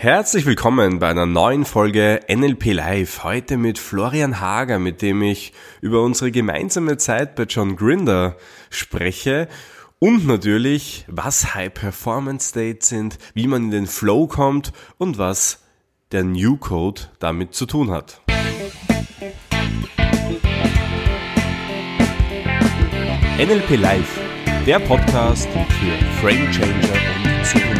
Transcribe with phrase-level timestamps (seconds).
[0.00, 3.24] Herzlich willkommen bei einer neuen Folge NLP Live.
[3.24, 8.36] Heute mit Florian Hager, mit dem ich über unsere gemeinsame Zeit bei John Grinder
[8.70, 9.48] spreche
[9.98, 15.64] und natürlich, was High Performance States sind, wie man in den Flow kommt und was
[16.12, 18.20] der New Code damit zu tun hat.
[23.36, 24.20] NLP Live,
[24.64, 26.94] der Podcast für Frame Changer
[27.24, 27.77] und Zukunftsbilder.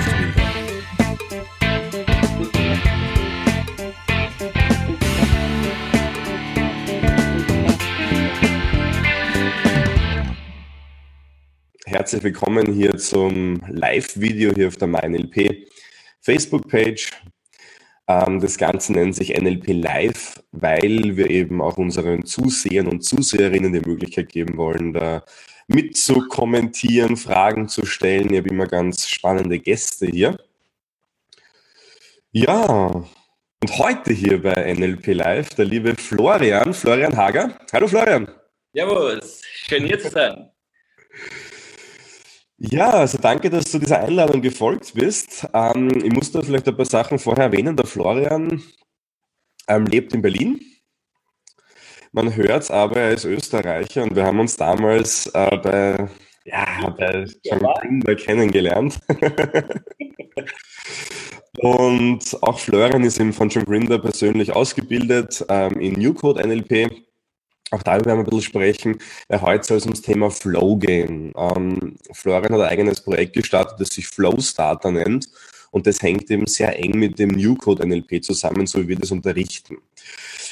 [11.88, 15.70] Herzlich willkommen hier zum Live-Video hier auf der MyNLP
[16.20, 17.12] Facebook-Page.
[18.06, 23.72] Ähm, das Ganze nennt sich NLP Live, weil wir eben auch unseren Zusehern und Zuseherinnen
[23.72, 25.24] die Möglichkeit geben wollen, da
[25.66, 28.30] mitzukommentieren, Fragen zu stellen.
[28.34, 30.36] Ich habe immer ganz spannende Gäste hier.
[32.32, 32.88] Ja,
[33.62, 37.58] und heute hier bei NLP Live der liebe Florian, Florian Hager.
[37.72, 38.28] Hallo Florian.
[38.74, 40.50] Jawohl, schön hier zu sein.
[42.60, 45.46] Ja, also danke, dass du dieser Einladung gefolgt bist.
[45.54, 47.76] Ähm, ich muss da vielleicht ein paar Sachen vorher erwähnen.
[47.76, 48.60] Der Florian
[49.68, 50.60] ähm, lebt in Berlin.
[52.10, 56.08] Man hört es aber, er ist Österreicher und wir haben uns damals äh, bei,
[56.44, 58.98] ja, bei John Grinder kennengelernt.
[61.58, 67.07] und auch Florian ist eben von John Grinder persönlich ausgebildet ähm, in New Code NLP.
[67.70, 68.98] Auch darüber werden wir ein bisschen sprechen.
[69.28, 71.32] Ja, heute soll es ums Thema Flow gehen.
[71.36, 75.28] Ähm, Florian hat ein eigenes Projekt gestartet, das sich Flow Starter nennt.
[75.70, 78.96] Und das hängt eben sehr eng mit dem New Code NLP zusammen, so wie wir
[78.96, 79.76] das unterrichten.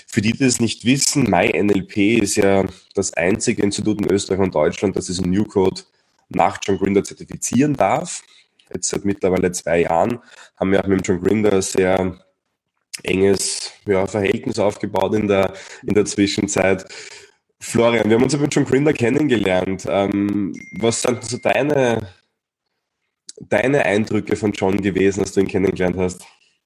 [0.06, 4.54] Für die, die das nicht wissen, MyNLP ist ja das einzige Institut in Österreich und
[4.54, 5.82] Deutschland, das diesen New Code
[6.28, 8.22] nach John Grinder zertifizieren darf.
[8.72, 10.18] Jetzt seit mittlerweile zwei Jahren
[10.56, 12.18] haben wir auch mit John Grinder sehr
[13.02, 15.52] enges ja, Verhältnis aufgebaut in der,
[15.86, 16.84] in der Zwischenzeit.
[17.60, 19.86] Florian, wir haben uns aber John Grinder kennengelernt.
[19.88, 22.08] Ähm, was sind so deine,
[23.40, 26.24] deine Eindrücke von John gewesen, als du ihn kennengelernt hast?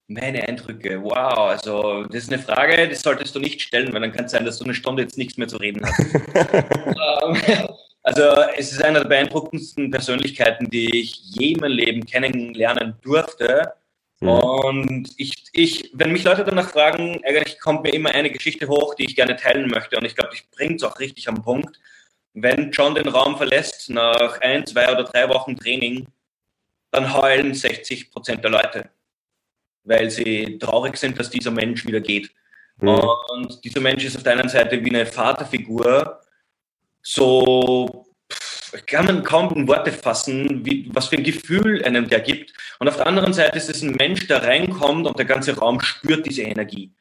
[0.08, 4.12] Meine Eindrücke, wow, also das ist eine Frage, die solltest du nicht stellen, weil dann
[4.12, 6.00] kann es sein, dass du eine Stunde jetzt nichts mehr zu reden hast.
[7.22, 7.36] Ähm,
[8.02, 8.22] also
[8.56, 13.72] es ist einer der beeindruckendsten Persönlichkeiten, die ich je in meinem Leben kennenlernen durfte.
[14.20, 14.28] Mhm.
[14.28, 18.94] Und ich, ich, wenn mich Leute danach fragen, eigentlich kommt mir immer eine Geschichte hoch,
[18.94, 19.96] die ich gerne teilen möchte.
[19.96, 21.80] Und ich glaube, ich bringe es auch richtig am Punkt.
[22.34, 26.06] Wenn John den Raum verlässt nach ein, zwei oder drei Wochen Training,
[26.90, 28.90] dann heulen 60 Prozent der Leute,
[29.84, 32.30] weil sie traurig sind, dass dieser Mensch wieder geht.
[32.78, 33.00] Mhm.
[33.30, 36.20] Und dieser Mensch ist auf der einen Seite wie eine Vaterfigur,
[37.02, 38.09] so
[38.86, 42.52] kann man kaum in Worte fassen, wie, was für ein Gefühl einem der gibt.
[42.78, 45.80] Und auf der anderen Seite ist es ein Mensch, der reinkommt und der ganze Raum
[45.80, 46.92] spürt diese Energie.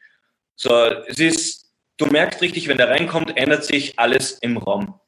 [0.56, 0.72] So,
[1.08, 5.00] es ist, du merkst richtig, wenn der reinkommt, ändert sich alles im Raum.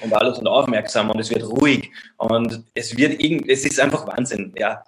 [0.00, 1.90] Und alles sind aufmerksam und es wird ruhig.
[2.16, 4.82] Und es wird irgend, es ist einfach Wahnsinn, ja.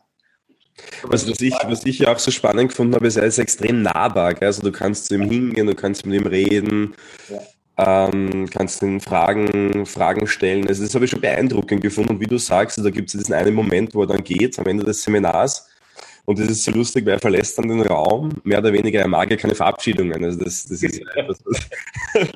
[1.10, 3.82] Also was ich, was ich ja auch so spannend gefunden habe, ist, er ist extrem
[3.82, 4.34] nahbar.
[4.34, 4.46] Gell?
[4.46, 6.94] Also du kannst zu ihm hingehen, du kannst mit ihm reden.
[7.28, 7.40] Ja
[7.80, 10.66] ähm, kannst den Fragen, Fragen stellen.
[10.68, 12.14] Also das habe ich schon beeindruckend gefunden.
[12.14, 14.58] Und wie du sagst, also da gibt es diesen einen Moment, wo er dann geht,
[14.58, 15.68] am Ende des Seminars.
[16.26, 19.08] Und das ist so lustig, weil er verlässt dann den Raum, mehr oder weniger, er
[19.08, 20.22] mag ja keine Verabschiedungen.
[20.24, 21.60] Also das, das ist etwas, was,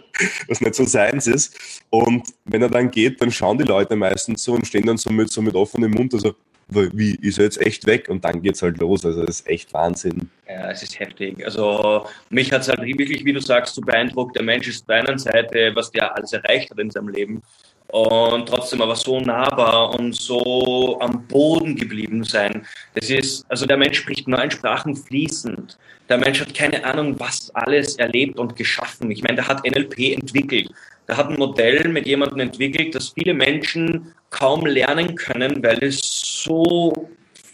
[0.49, 1.56] was nicht so seins ist.
[1.91, 5.11] Und wenn er dann geht, dann schauen die Leute meistens so und stehen dann so
[5.11, 6.34] mit, so mit offenem Mund, also
[6.69, 9.05] wie ist er jetzt echt weg und dann geht es halt los.
[9.05, 10.31] Also das ist echt Wahnsinn.
[10.49, 11.45] Ja, es ist heftig.
[11.45, 14.37] Also mich hat es halt wirklich, wie du sagst, so beeindruckt.
[14.37, 17.43] Der Mensch ist auf der einen Seite, was der alles erreicht hat in seinem Leben
[17.89, 22.67] und trotzdem aber so nahbar und so am Boden geblieben sein.
[22.95, 25.79] Das ist, also der Mensch spricht neun Sprachen fließend.
[26.09, 29.11] Der Mensch hat keine Ahnung, was alles erlebt und geschaffen.
[29.11, 30.71] Ich meine, der hat NLP entwickelt.
[31.07, 36.00] Der hat ein Modell mit jemandem entwickelt, das viele Menschen kaum lernen können, weil es
[36.45, 37.09] so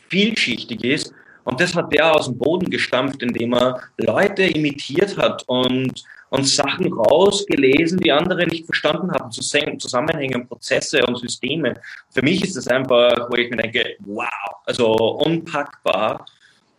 [0.09, 1.13] vielschichtig ist.
[1.45, 6.47] Und das hat der aus dem Boden gestampft, indem er Leute imitiert hat und, und
[6.47, 11.75] Sachen rausgelesen, die andere nicht verstanden haben, Zusammenhänge, Prozesse und Systeme.
[12.11, 14.29] Für mich ist das einfach, wo ich mir denke, wow,
[14.65, 16.25] also unpackbar.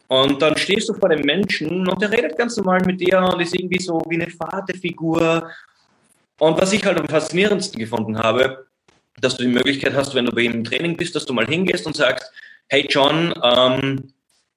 [0.07, 3.41] Und dann stehst du vor dem Menschen und der redet ganz normal mit dir und
[3.41, 5.49] ist irgendwie so wie eine Vaterfigur.
[6.39, 8.65] Und was ich halt am faszinierendsten gefunden habe,
[9.21, 11.47] dass du die Möglichkeit hast, wenn du bei ihm im Training bist, dass du mal
[11.47, 12.31] hingehst und sagst,
[12.67, 14.13] hey John, ähm,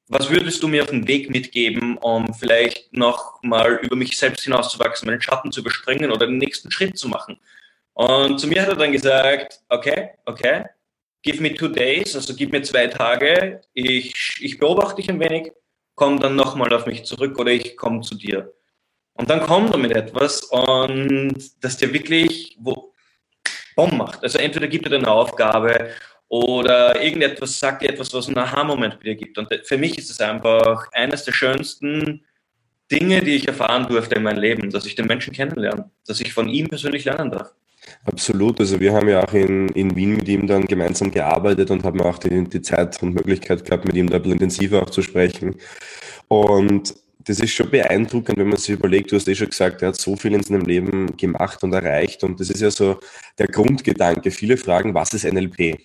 [0.08, 4.44] was würdest du mir auf den Weg mitgeben, um vielleicht noch mal über mich selbst
[4.44, 7.38] hinauszuwachsen, meinen Schatten zu überspringen oder den nächsten Schritt zu machen?
[7.94, 10.64] Und zu mir hat er dann gesagt, okay, okay,
[11.22, 15.52] give me two days, also gib mir zwei Tage, ich, ich beobachte dich ein wenig
[15.94, 18.52] komm dann nochmal auf mich zurück oder ich komme zu dir.
[19.14, 22.93] Und dann kommt er mit etwas und das dir wirklich wo
[23.74, 24.22] Bumm macht.
[24.22, 25.90] Also entweder gibt er dir eine Aufgabe
[26.28, 29.38] oder irgendetwas sagt dir etwas, was einen Aha-Moment bei dir gibt.
[29.38, 32.24] Und für mich ist es einfach eines der schönsten
[32.90, 36.32] Dinge, die ich erfahren durfte in meinem Leben, dass ich den Menschen kennenlerne, dass ich
[36.32, 37.52] von ihm persönlich lernen darf.
[38.04, 38.60] Absolut.
[38.60, 42.00] Also wir haben ja auch in, in Wien mit ihm dann gemeinsam gearbeitet und haben
[42.00, 45.02] auch die, die Zeit und Möglichkeit gehabt, mit ihm da ein bisschen intensiver auch zu
[45.02, 45.56] sprechen.
[46.28, 46.94] Und
[47.24, 50.00] das ist schon beeindruckend, wenn man sich überlegt, du hast eh schon gesagt, er hat
[50.00, 52.22] so viel in seinem Leben gemacht und erreicht.
[52.22, 53.00] Und das ist ja so
[53.38, 54.30] der Grundgedanke.
[54.30, 55.78] Viele fragen, was ist NLP?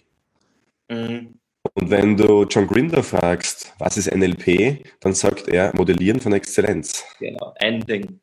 [0.89, 1.39] Mhm.
[1.73, 7.03] Und wenn du John Grinder fragst, was ist NLP, dann sagt er Modellieren von Exzellenz.
[7.19, 8.19] Genau, ein Ding.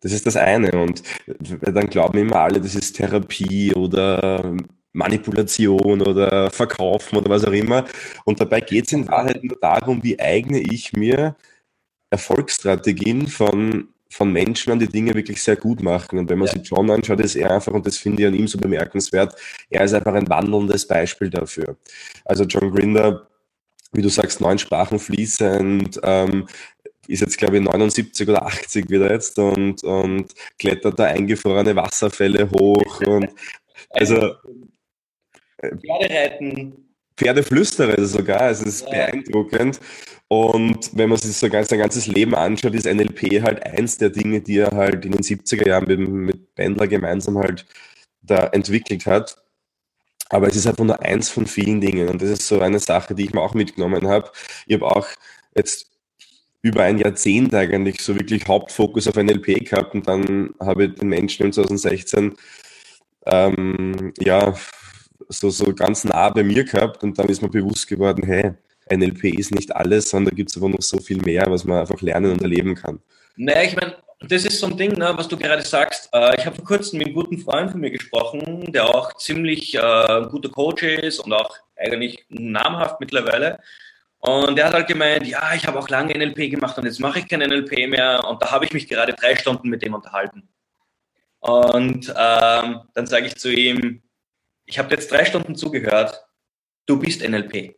[0.00, 0.72] Das ist das eine.
[0.72, 1.02] Und
[1.62, 4.56] dann glauben immer alle, das ist Therapie oder
[4.92, 7.86] Manipulation oder Verkaufen oder was auch immer.
[8.24, 11.36] Und dabei geht es in Wahrheit nur darum, wie eigne ich mir
[12.12, 16.18] Erfolgsstrategien von, von Menschen an, die Dinge wirklich sehr gut machen.
[16.18, 16.52] Und wenn man ja.
[16.52, 19.34] sich John anschaut, ist er einfach, und das finde ich an ihm so bemerkenswert,
[19.70, 21.76] er ist einfach ein wandelndes Beispiel dafür.
[22.24, 23.26] Also John Grinder,
[23.92, 26.46] wie du sagst, neun Sprachen fließend, ähm,
[27.08, 32.50] ist jetzt, glaube ich, 79 oder 80 wieder jetzt und, und klettert da eingefrorene Wasserfälle
[32.50, 33.30] hoch und
[33.90, 34.34] also
[35.58, 36.81] Pferdereiten.
[37.22, 38.90] Pferdeflüsterer sogar, es ist ja.
[38.90, 39.80] beeindruckend.
[40.28, 44.10] Und wenn man sich so ganz, sein ganzes Leben anschaut, ist NLP halt eins der
[44.10, 47.66] Dinge, die er halt in den 70er Jahren mit, mit Bendler gemeinsam halt
[48.22, 49.36] da entwickelt hat.
[50.30, 52.08] Aber es ist einfach nur eins von vielen Dingen.
[52.08, 54.30] Und das ist so eine Sache, die ich mir auch mitgenommen habe.
[54.66, 55.06] Ich habe auch
[55.54, 55.90] jetzt
[56.62, 61.08] über ein Jahrzehnt eigentlich so wirklich Hauptfokus auf NLP gehabt und dann habe ich den
[61.08, 62.34] Menschen in 2016
[63.26, 64.54] ähm, ja
[65.28, 68.52] so, so ganz nah bei mir gehabt und dann ist mir bewusst geworden, hey,
[68.90, 72.00] NLP ist nicht alles, sondern gibt es aber noch so viel mehr, was man einfach
[72.00, 73.00] lernen und erleben kann.
[73.36, 73.96] Naja, ich meine,
[74.28, 76.08] das ist so ein Ding, ne, was du gerade sagst.
[76.12, 79.74] Äh, ich habe vor kurzem mit einem guten Freund von mir gesprochen, der auch ziemlich
[79.74, 83.58] äh, guter Coach ist und auch eigentlich namhaft mittlerweile.
[84.18, 87.18] Und der hat halt gemeint, ja, ich habe auch lange NLP gemacht und jetzt mache
[87.18, 88.24] ich kein NLP mehr.
[88.28, 90.48] Und da habe ich mich gerade drei Stunden mit dem unterhalten.
[91.40, 94.00] Und ähm, dann sage ich zu ihm,
[94.72, 96.18] ich habe jetzt drei Stunden zugehört,
[96.86, 97.76] du bist NLP.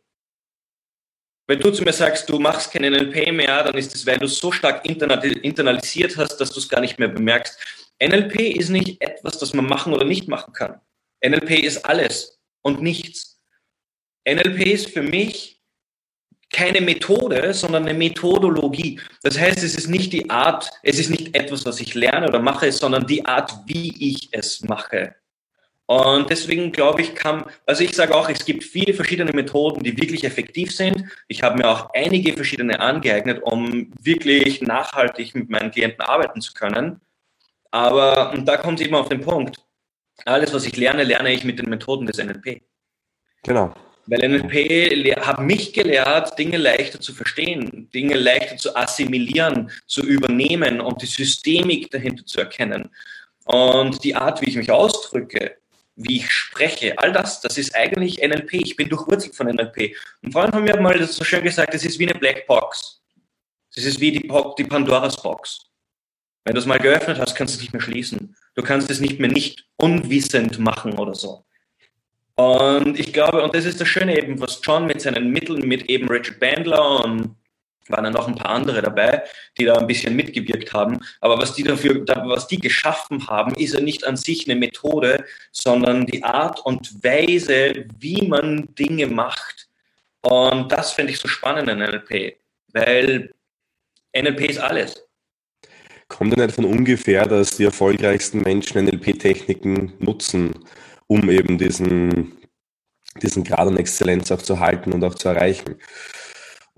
[1.45, 4.27] Wenn du zu mir sagst, du machst kein NLP mehr, dann ist es, weil du
[4.27, 7.59] es so stark internalisiert hast, dass du es gar nicht mehr bemerkst.
[8.01, 10.79] NLP ist nicht etwas, das man machen oder nicht machen kann.
[11.21, 13.41] NLP ist alles und nichts.
[14.25, 15.61] NLP ist für mich
[16.49, 19.01] keine Methode, sondern eine Methodologie.
[19.21, 22.39] Das heißt, es ist nicht die Art, es ist nicht etwas, was ich lerne oder
[22.39, 25.13] mache, sondern die Art, wie ich es mache.
[25.87, 29.95] Und deswegen glaube ich, kann, also ich sage auch, es gibt viele verschiedene Methoden, die
[29.97, 31.05] wirklich effektiv sind.
[31.27, 36.53] Ich habe mir auch einige verschiedene angeeignet, um wirklich nachhaltig mit meinen Klienten arbeiten zu
[36.53, 37.01] können.
[37.69, 39.57] Aber und da kommt es eben auf den Punkt.
[40.25, 42.61] Alles, was ich lerne, lerne ich mit den Methoden des NLP.
[43.43, 43.75] Genau.
[44.07, 50.79] Weil NLP hat mich gelehrt, Dinge leichter zu verstehen, Dinge leichter zu assimilieren, zu übernehmen
[50.79, 52.89] und die Systemik dahinter zu erkennen.
[53.45, 55.57] Und die Art, wie ich mich ausdrücke,
[55.95, 58.53] wie ich spreche, all das, das ist eigentlich NLP.
[58.53, 59.95] Ich bin durchwurzelt von NLP.
[60.21, 62.45] Und vor allem haben wir mal das so schön gesagt, es ist wie eine Black
[62.47, 63.01] Box.
[63.75, 65.69] Es ist wie die, die Pandoras Box.
[66.43, 68.35] Wenn du es mal geöffnet hast, kannst du es nicht mehr schließen.
[68.53, 71.45] Du kannst es nicht mehr nicht unwissend machen oder so.
[72.35, 75.89] Und ich glaube, und das ist das Schöne eben, was John mit seinen Mitteln, mit
[75.89, 77.35] eben Richard Bandler und
[77.89, 79.23] waren dann noch ein paar andere dabei,
[79.57, 80.99] die da ein bisschen mitgewirkt haben.
[81.21, 85.23] Aber was die dafür, was die geschaffen haben, ist ja nicht an sich eine Methode,
[85.51, 89.67] sondern die Art und Weise, wie man Dinge macht.
[90.21, 92.37] Und das finde ich so spannend in NLP,
[92.73, 93.33] weil
[94.15, 95.05] NLP ist alles.
[96.07, 100.53] Kommt ja nicht von ungefähr, dass die erfolgreichsten Menschen NLP-Techniken nutzen,
[101.07, 102.37] um eben diesen,
[103.21, 105.75] diesen Grad an Exzellenz auch zu halten und auch zu erreichen.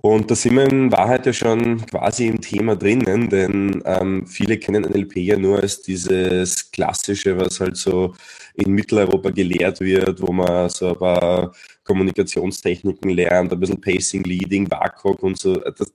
[0.08, 4.58] Und da sind wir in Wahrheit ja schon quasi im Thema drinnen, denn ähm, viele
[4.58, 8.16] kennen NLP ja nur als dieses Klassische, was halt so
[8.54, 11.52] in Mitteleuropa gelehrt wird, wo man so ein paar
[11.84, 15.92] Kommunikationstechniken lernt, ein bisschen Pacing, Leading, WACOG und so, das,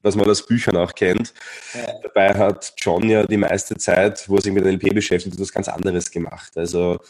[0.00, 1.34] was man aus Büchern auch kennt.
[1.74, 1.92] Ja.
[2.04, 5.68] Dabei hat John ja die meiste Zeit, wo er sich mit NLP beschäftigt, etwas ganz
[5.68, 6.56] anderes gemacht.
[6.56, 7.00] Also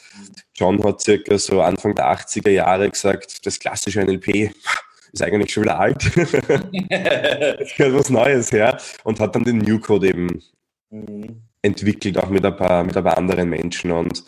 [0.56, 4.50] John hat circa so Anfang der 80er Jahre gesagt, das klassische NLP,
[5.12, 6.02] ist eigentlich schon wieder alt.
[6.16, 10.42] Jetzt gehört was Neues her und hat dann den New Code eben
[10.90, 11.42] mhm.
[11.60, 13.92] entwickelt, auch mit ein, paar, mit ein paar anderen Menschen.
[13.92, 14.24] Und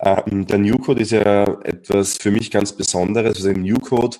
[0.00, 3.36] ähm, der New Code ist ja etwas für mich ganz Besonderes.
[3.36, 4.16] Also im New Code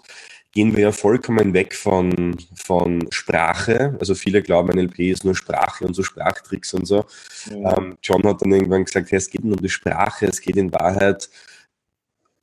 [0.52, 3.97] gehen wir ja vollkommen weg von, von Sprache.
[4.00, 7.05] Also viele glauben, NLP ist nur Sprache und so Sprachtricks und so.
[7.50, 7.67] Mhm.
[7.67, 10.57] Ähm, John hat dann irgendwann gesagt, hey, es geht nicht um die Sprache, es geht
[10.57, 11.28] in Wahrheit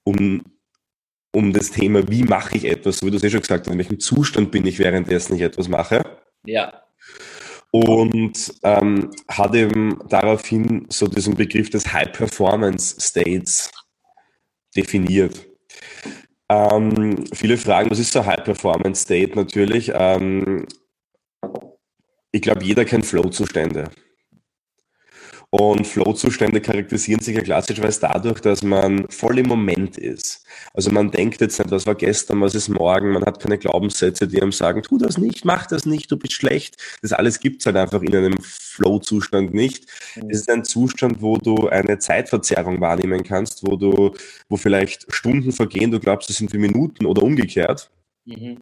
[0.04, 0.44] um,
[1.36, 3.74] um das Thema, wie mache ich etwas, so wie du es eh schon gesagt hast,
[3.74, 6.02] in welchem Zustand bin ich, währenddessen ich etwas mache.
[6.46, 6.82] Ja.
[7.72, 13.70] Und ähm, hat eben daraufhin so diesen Begriff des High Performance States
[14.76, 15.46] definiert.
[16.48, 19.92] Ähm, viele fragen, was ist so High Performance State natürlich?
[19.94, 20.66] Ähm,
[22.32, 23.90] ich glaube, jeder kennt Flow-Zustände.
[25.58, 30.46] Und Flow-Zustände charakterisieren sich ja klassischerweise dadurch, dass man voll im Moment ist.
[30.74, 34.28] Also man denkt jetzt nicht, was war gestern, was ist morgen, man hat keine Glaubenssätze,
[34.28, 36.76] die einem sagen, tu das nicht, mach das nicht, du bist schlecht.
[37.02, 39.86] Das alles gibt es halt einfach in einem Flow-Zustand nicht.
[40.18, 40.30] Mhm.
[40.30, 44.14] Es ist ein Zustand, wo du eine Zeitverzerrung wahrnehmen kannst, wo du,
[44.50, 47.90] wo vielleicht Stunden vergehen, du glaubst, es sind wie Minuten oder umgekehrt.
[48.26, 48.58] Mhm.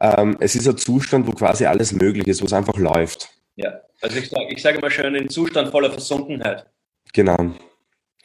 [0.00, 3.28] Ähm, es ist ein Zustand, wo quasi alles möglich ist, wo es einfach läuft.
[3.56, 6.66] Ja, also ich sage ich sag immer schön, in Zustand voller Versunkenheit.
[7.12, 7.54] Genau.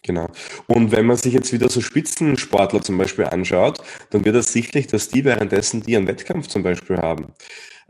[0.03, 0.27] Genau.
[0.65, 5.09] Und wenn man sich jetzt wieder so Spitzensportler zum Beispiel anschaut, dann wird ersichtlich, dass
[5.09, 7.33] die währenddessen, die einen Wettkampf zum Beispiel haben,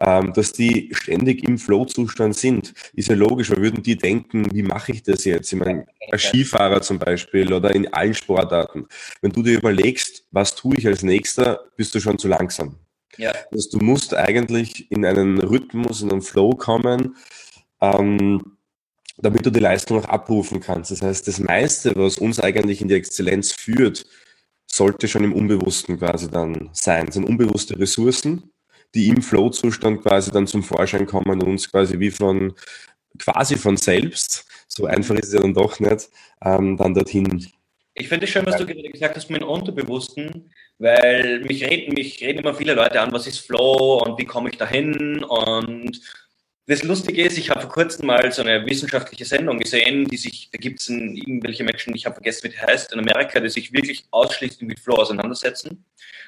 [0.01, 2.73] ähm, dass die ständig im Flow-Zustand sind.
[2.93, 5.53] Ist ja logisch, weil würden die denken, wie mache ich das jetzt?
[5.53, 8.87] Ich meine, als Skifahrer zum Beispiel oder in allen Sportarten.
[9.21, 12.75] Wenn du dir überlegst, was tue ich als nächster, bist du schon zu langsam.
[13.17, 13.31] Ja.
[13.51, 17.15] Also du musst eigentlich in einen Rhythmus, in einen Flow kommen,
[17.81, 18.57] ähm,
[19.17, 20.91] damit du die Leistung auch abrufen kannst.
[20.91, 24.05] Das heißt, das meiste, was uns eigentlich in die Exzellenz führt,
[24.67, 27.07] sollte schon im Unbewussten quasi dann sein.
[27.07, 28.51] Das sind unbewusste Ressourcen,
[28.95, 32.53] die im Flow-Zustand quasi dann zum Vorschein kommen und uns quasi wie von,
[33.19, 36.09] quasi von selbst, so einfach ist es ja dann doch nicht,
[36.41, 37.47] ähm, dann dorthin
[37.93, 41.93] ich finde es schön, was du gerade gesagt hast mit dem Unterbewussten, weil mich reden,
[41.93, 46.01] mich reden immer viele Leute an, was ist Flow und wie komme ich dahin und
[46.67, 50.49] das Lustige ist, ich habe vor kurzem mal so eine wissenschaftliche Sendung gesehen, die sich,
[50.51, 53.73] da gibt es irgendwelche Menschen, ich habe vergessen, wie die heißt, in Amerika, die sich
[53.73, 55.83] wirklich ausschließlich mit Flow auseinandersetzen.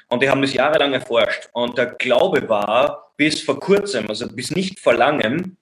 [0.08, 1.48] Und die haben das jahrelang erforscht.
[1.52, 5.56] Und der Glaube war, bis vor kurzem, also bis nicht vor langem,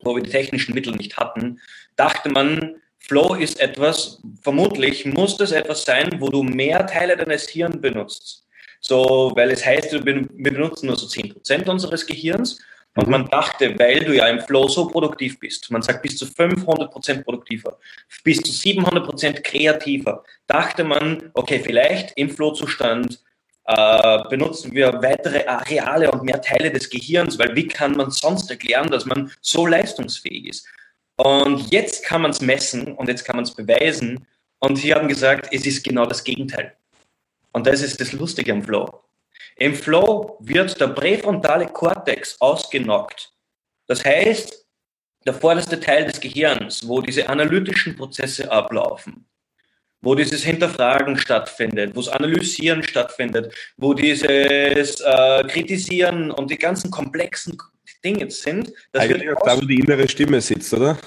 [0.00, 1.60] wo wir die technischen Mittel nicht hatten,
[1.96, 7.48] dachte man, Flow ist etwas, vermutlich muss das etwas sein, wo du mehr Teile deines
[7.48, 8.46] Hirns benutzt.
[8.80, 12.60] So, weil es heißt, wir benutzen nur so 10% unseres Gehirns.
[12.94, 16.26] Und man dachte, weil du ja im Flow so produktiv bist, man sagt bis zu
[16.26, 17.78] 500% produktiver,
[18.22, 23.18] bis zu 700% kreativer, dachte man, okay, vielleicht im Flow-Zustand
[23.64, 28.50] äh, benutzen wir weitere Areale und mehr Teile des Gehirns, weil wie kann man sonst
[28.50, 30.66] erklären, dass man so leistungsfähig ist?
[31.16, 34.26] Und jetzt kann man es messen und jetzt kann man es beweisen.
[34.58, 36.74] Und sie haben gesagt, es ist genau das Gegenteil.
[37.52, 39.02] Und das ist das Lustige am Flow.
[39.56, 43.32] Im Flow wird der präfrontale Kortex ausgenockt.
[43.86, 44.66] Das heißt,
[45.26, 49.26] der vorderste Teil des Gehirns, wo diese analytischen Prozesse ablaufen,
[50.00, 56.90] wo dieses Hinterfragen stattfindet, wo das Analysieren stattfindet, wo dieses äh, Kritisieren und die ganzen
[56.90, 57.56] komplexen
[58.04, 58.72] Dinge sind.
[58.90, 60.98] Das Eigentlich auch da, wo die innere Stimme sitzt, oder?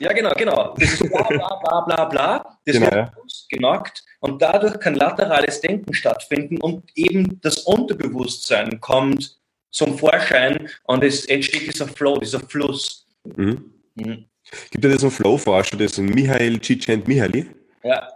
[0.00, 0.74] Ja, genau, genau.
[0.76, 2.58] Das ist bla bla bla bla bla.
[2.66, 3.12] Das genau, wird ja.
[3.48, 9.38] genockt und dadurch kann laterales Denken stattfinden und eben das Unterbewusstsein kommt
[9.70, 13.06] zum Vorschein und es entsteht dieser Flow, dieser Fluss.
[13.36, 13.70] Mhm.
[13.96, 14.24] Mhm.
[14.70, 17.50] Gibt es einen Flow-Forscher, ist Michael Csikszentmihalyi?
[17.82, 18.08] Ja.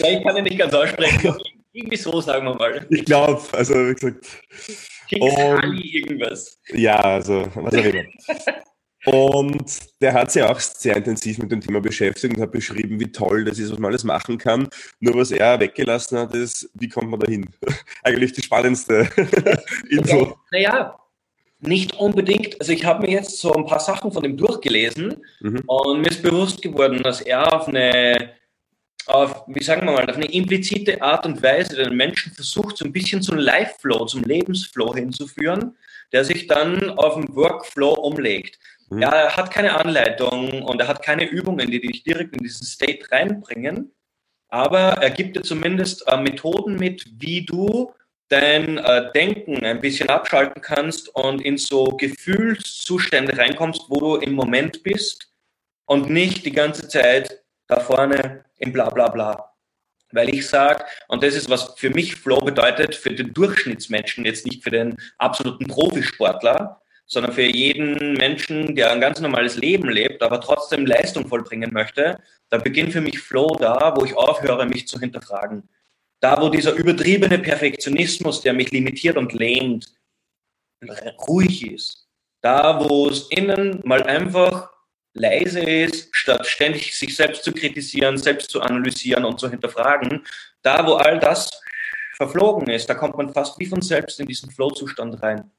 [0.00, 1.34] ja, ich kann ihn nicht ganz aussprechen.
[1.72, 2.86] Irgendwie so, sagen wir mal.
[2.90, 4.26] Ich glaube, also wie gesagt.
[5.08, 6.60] Csikszentmihalyi irgendwas.
[6.74, 8.02] Ja, also was auch immer.
[9.04, 13.10] Und der hat sich auch sehr intensiv mit dem Thema beschäftigt und hat beschrieben, wie
[13.10, 14.68] toll das ist, was man alles machen kann.
[15.00, 17.50] Nur was er weggelassen hat, ist, wie kommt man dahin?
[18.04, 19.08] Eigentlich die spannendste
[19.90, 20.36] Info.
[20.52, 20.96] Naja,
[21.62, 22.60] nicht unbedingt.
[22.60, 25.62] Also ich habe mir jetzt so ein paar Sachen von ihm durchgelesen mhm.
[25.66, 28.34] und mir ist bewusst geworden, dass er auf eine,
[29.06, 32.84] auf, wie sagen wir mal, auf eine implizite Art und Weise den Menschen versucht, so
[32.84, 35.76] ein bisschen zum Life-Flow, zum Lebensflow hinzuführen,
[36.12, 38.58] der sich dann auf den Workflow umlegt.
[38.92, 39.00] Mhm.
[39.00, 42.66] Ja, er hat keine Anleitung und er hat keine Übungen, die dich direkt in diesen
[42.66, 43.92] State reinbringen.
[44.48, 47.92] Aber er gibt dir zumindest äh, Methoden mit, wie du
[48.28, 54.34] dein äh, Denken ein bisschen abschalten kannst und in so Gefühlszustände reinkommst, wo du im
[54.34, 55.32] Moment bist
[55.86, 59.32] und nicht die ganze Zeit da vorne im Blablabla.
[59.32, 59.48] Bla, bla.
[60.12, 64.44] Weil ich sage, und das ist, was für mich Flow bedeutet, für den Durchschnittsmenschen, jetzt
[64.44, 66.81] nicht für den absoluten Profisportler,
[67.12, 72.18] sondern für jeden Menschen, der ein ganz normales Leben lebt, aber trotzdem Leistung vollbringen möchte,
[72.48, 75.68] da beginnt für mich Flow da, wo ich aufhöre, mich zu hinterfragen.
[76.20, 79.92] Da, wo dieser übertriebene Perfektionismus, der mich limitiert und lähmt,
[81.28, 82.08] ruhig ist.
[82.40, 84.70] Da, wo es innen mal einfach
[85.12, 90.24] leise ist, statt ständig sich selbst zu kritisieren, selbst zu analysieren und zu hinterfragen.
[90.62, 91.50] Da, wo all das
[92.16, 95.50] verflogen ist, da kommt man fast wie von selbst in diesen Flow-Zustand rein.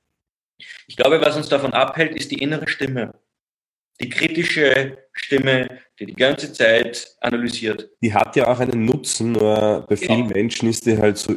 [0.87, 3.13] Ich glaube, was uns davon abhält, ist die innere Stimme.
[4.01, 5.67] Die kritische Stimme,
[5.99, 7.89] die die ganze Zeit analysiert.
[8.01, 10.35] Die hat ja auch einen Nutzen, nur bei vielen ja.
[10.35, 11.35] Menschen ist die halt so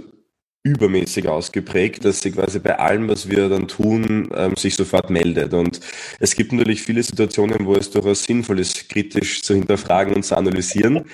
[0.66, 5.54] übermäßig ausgeprägt, dass sie quasi bei allem, was wir dann tun, ähm, sich sofort meldet.
[5.54, 5.78] Und
[6.18, 10.36] es gibt natürlich viele Situationen, wo es durchaus sinnvoll ist, kritisch zu hinterfragen und zu
[10.36, 11.04] analysieren.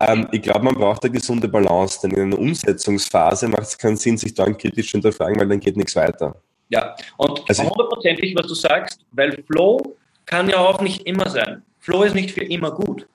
[0.00, 3.98] Ähm, ich glaube, man braucht eine gesunde Balance, denn in einer Umsetzungsphase macht es keinen
[3.98, 6.40] Sinn, sich dann kritisch zu hinterfragen, weil dann geht nichts weiter.
[6.68, 11.62] Ja, und also hundertprozentig, was du sagst, weil Flow kann ja auch nicht immer sein.
[11.78, 13.06] Flow ist nicht für immer gut.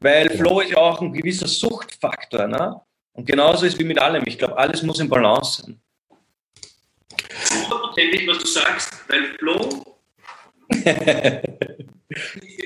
[0.00, 2.46] Weil Flow ist ja auch ein gewisser Suchtfaktor.
[2.46, 2.80] Ne?
[3.12, 4.22] Und genauso ist wie mit allem.
[4.26, 5.80] Ich glaube, alles muss in Balance sein.
[7.50, 9.96] Hundertprozentig, was du sagst, weil Flow.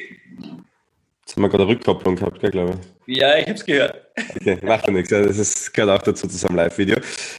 [1.41, 2.75] Haben wir gerade eine Rückkopplung gehabt, glaube
[3.07, 3.17] ich.
[3.17, 3.95] Ja, ich habe es gehört.
[4.37, 5.09] Okay, macht ja nichts.
[5.09, 6.99] Das ist, gehört auch dazu zu unserem Live-Video.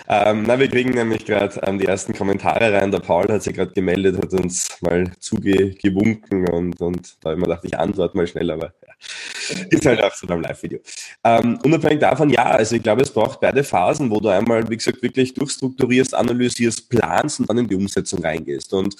[0.09, 2.89] Ähm, na, wir kriegen nämlich gerade ähm, die ersten Kommentare rein.
[2.89, 7.41] Der Paul hat sich gerade gemeldet, hat uns mal zugewunken und, und da habe ich
[7.41, 9.55] mir gedacht, ich antworte mal schnell, aber ja.
[9.69, 10.79] ist halt auch so beim Live-Video.
[11.23, 14.77] Ähm, unabhängig davon, ja, also ich glaube, es braucht beide Phasen, wo du einmal, wie
[14.77, 18.73] gesagt, wirklich durchstrukturierst, analysierst, planst und dann in die Umsetzung reingehst.
[18.73, 18.95] Und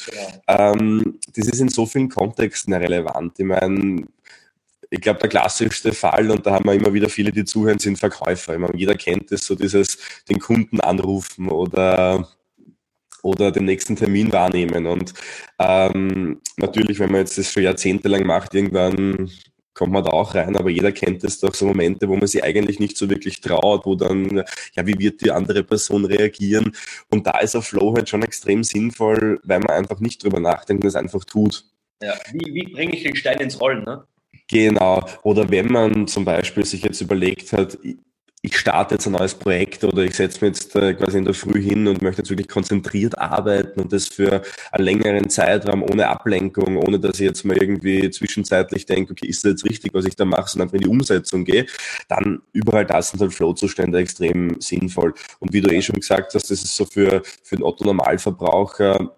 [0.48, 0.74] ja.
[0.74, 3.39] ähm, das ist in so vielen Kontexten relevant.
[3.39, 4.05] Ich meine,
[4.91, 7.98] ich glaube, der klassischste Fall, und da haben wir immer wieder viele, die zuhören, sind
[7.98, 8.53] Verkäufer.
[8.53, 9.98] Ich meine, jeder kennt es, so dieses
[10.29, 12.27] den Kunden anrufen oder
[13.24, 14.88] oder den nächsten Termin wahrnehmen.
[14.88, 15.13] Und
[15.60, 19.31] ähm, natürlich, wenn man jetzt das schon jahrzehntelang macht, irgendwann
[19.74, 22.43] kommt man da auch rein, aber jeder kennt es doch so Momente, wo man sich
[22.43, 24.43] eigentlich nicht so wirklich traut, wo dann,
[24.74, 26.75] ja, wie wird die andere Person reagieren?
[27.10, 30.83] Und da ist ein Flow halt schon extrem sinnvoll, weil man einfach nicht drüber nachdenkt
[30.83, 31.63] und es einfach tut.
[32.01, 34.05] Ja, wie, wie bringe ich den Stein ins Rollen, ne?
[34.52, 35.02] Genau.
[35.24, 37.78] Oder wenn man zum Beispiel sich jetzt überlegt hat,
[38.44, 41.36] ich starte jetzt ein neues Projekt oder ich setze mich jetzt äh, quasi in der
[41.36, 46.08] Früh hin und möchte jetzt wirklich konzentriert arbeiten und das für einen längeren Zeitraum ohne
[46.08, 50.06] Ablenkung, ohne dass ich jetzt mal irgendwie zwischenzeitlich denke, okay, ist das jetzt richtig, was
[50.06, 51.68] ich da mache, sondern einfach in die Umsetzung gehe,
[52.10, 55.14] dann überall das sind halt Flow-Zustände extrem sinnvoll.
[55.40, 59.12] Und wie du eh schon gesagt hast, das ist so für, für den Otto-Normalverbraucher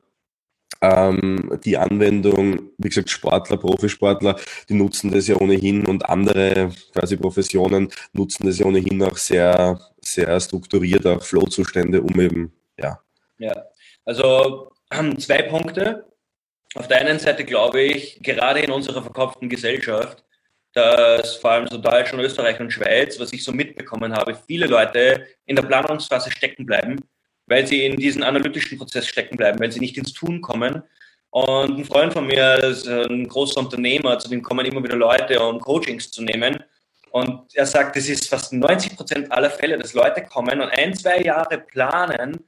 [0.84, 4.36] ähm, die Anwendung, wie gesagt, Sportler, Profisportler,
[4.68, 9.80] die nutzen das ja ohnehin und andere quasi Professionen nutzen das ja ohnehin auch sehr,
[10.02, 13.00] sehr strukturiert, auch Flow-Zustände, um eben, ja.
[13.38, 13.66] Ja,
[14.04, 14.72] also
[15.18, 16.06] zwei Punkte.
[16.76, 20.26] Auf der einen Seite glaube ich, gerade in unserer verkopften Gesellschaft,
[20.74, 25.28] dass vor allem so Deutschland, Österreich und Schweiz, was ich so mitbekommen habe, viele Leute
[25.46, 27.00] in der Planungsphase stecken bleiben
[27.48, 30.84] weil sie in diesen analytischen Prozess stecken bleiben, weil sie nicht ins Tun kommen.
[31.30, 35.40] Und ein Freund von mir ist ein großer Unternehmer, zu dem kommen immer wieder Leute,
[35.40, 36.64] um Coachings zu nehmen.
[37.12, 40.96] Und er sagt, es ist fast 90 Prozent aller Fälle, dass Leute kommen und ein,
[40.96, 42.40] zwei Jahre planen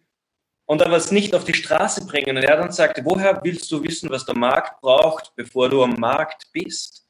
[0.65, 2.38] und dann was nicht auf die Straße bringen.
[2.38, 5.93] Und er dann sagt, woher willst du wissen, was der Markt braucht, bevor du am
[5.93, 7.05] Markt bist?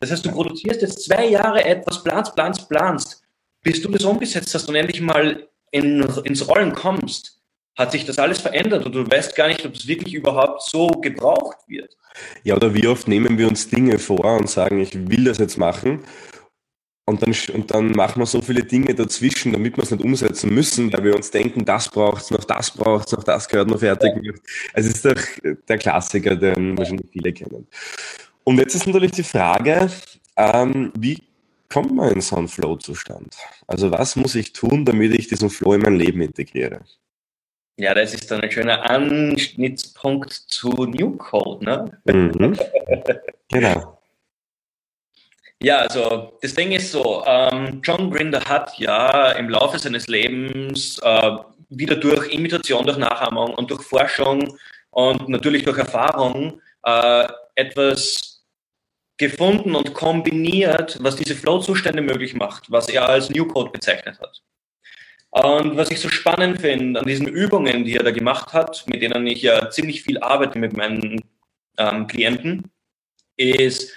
[0.00, 3.22] Das heißt, du produzierst jetzt zwei Jahre etwas, planst, planst, planst,
[3.62, 7.40] bis du das umgesetzt hast und endlich mal in, ins Rollen kommst,
[7.76, 10.88] hat sich das alles verändert und du weißt gar nicht, ob es wirklich überhaupt so
[10.88, 11.96] gebraucht wird.
[12.42, 15.56] Ja, oder wie oft nehmen wir uns Dinge vor und sagen, ich will das jetzt
[15.58, 16.04] machen
[17.08, 20.52] und dann, und dann machen wir so viele Dinge dazwischen, damit wir es nicht umsetzen
[20.52, 23.68] müssen, weil wir uns denken, das braucht es noch, das braucht es noch, das gehört
[23.68, 24.12] noch fertig.
[24.22, 24.32] Ja.
[24.74, 27.66] Also es ist doch der Klassiker, den wahrscheinlich viele kennen.
[28.44, 29.88] Und jetzt ist natürlich die Frage,
[30.36, 31.18] ähm, wie
[31.68, 33.36] kommt man in so einen Flow-Zustand?
[33.66, 36.80] Also was muss ich tun, damit ich diesen Flow in mein Leben integriere?
[37.76, 42.00] Ja, das ist dann ein schöner Anschnittspunkt zu New Code, ne?
[42.06, 42.58] Mhm.
[43.50, 43.98] genau.
[45.62, 50.98] Ja, also das Ding ist so, ähm, John Grinder hat ja im Laufe seines Lebens
[51.02, 51.36] äh,
[51.68, 54.56] wieder durch Imitation, durch Nachahmung und durch Forschung
[54.90, 58.37] und natürlich durch Erfahrung äh, etwas
[59.18, 64.42] gefunden und kombiniert, was diese Flow-Zustände möglich macht, was er als New Code bezeichnet hat.
[65.30, 69.02] Und was ich so spannend finde an diesen Übungen, die er da gemacht hat, mit
[69.02, 71.22] denen ich ja ziemlich viel arbeite mit meinen
[71.76, 72.70] ähm, Klienten,
[73.36, 73.92] ist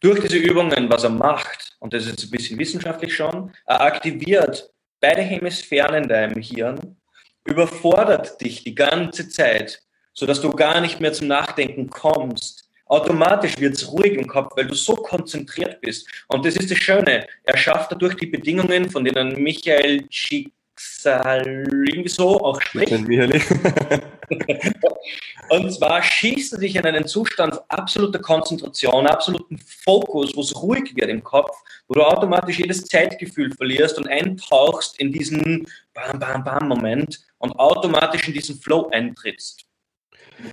[0.00, 4.70] durch diese Übungen, was er macht, und das ist ein bisschen wissenschaftlich schon, er aktiviert
[5.00, 6.96] beide Hemisphären in deinem Hirn,
[7.44, 9.82] überfordert dich die ganze Zeit,
[10.12, 14.66] sodass du gar nicht mehr zum Nachdenken kommst, Automatisch wird es ruhig im Kopf, weil
[14.66, 16.06] du so konzentriert bist.
[16.28, 17.26] Und das ist das Schöne.
[17.44, 22.92] Er schafft dadurch die Bedingungen, von denen Michael Schicksal irgendwie so auch spricht.
[25.48, 30.94] und zwar schießt er dich in einen Zustand absoluter Konzentration, absoluten Fokus, wo es ruhig
[30.94, 31.56] wird im Kopf,
[31.88, 38.28] wo du automatisch jedes Zeitgefühl verlierst und eintauchst in diesen Bam, Bam, Bam-Moment und automatisch
[38.28, 39.64] in diesen Flow eintrittst.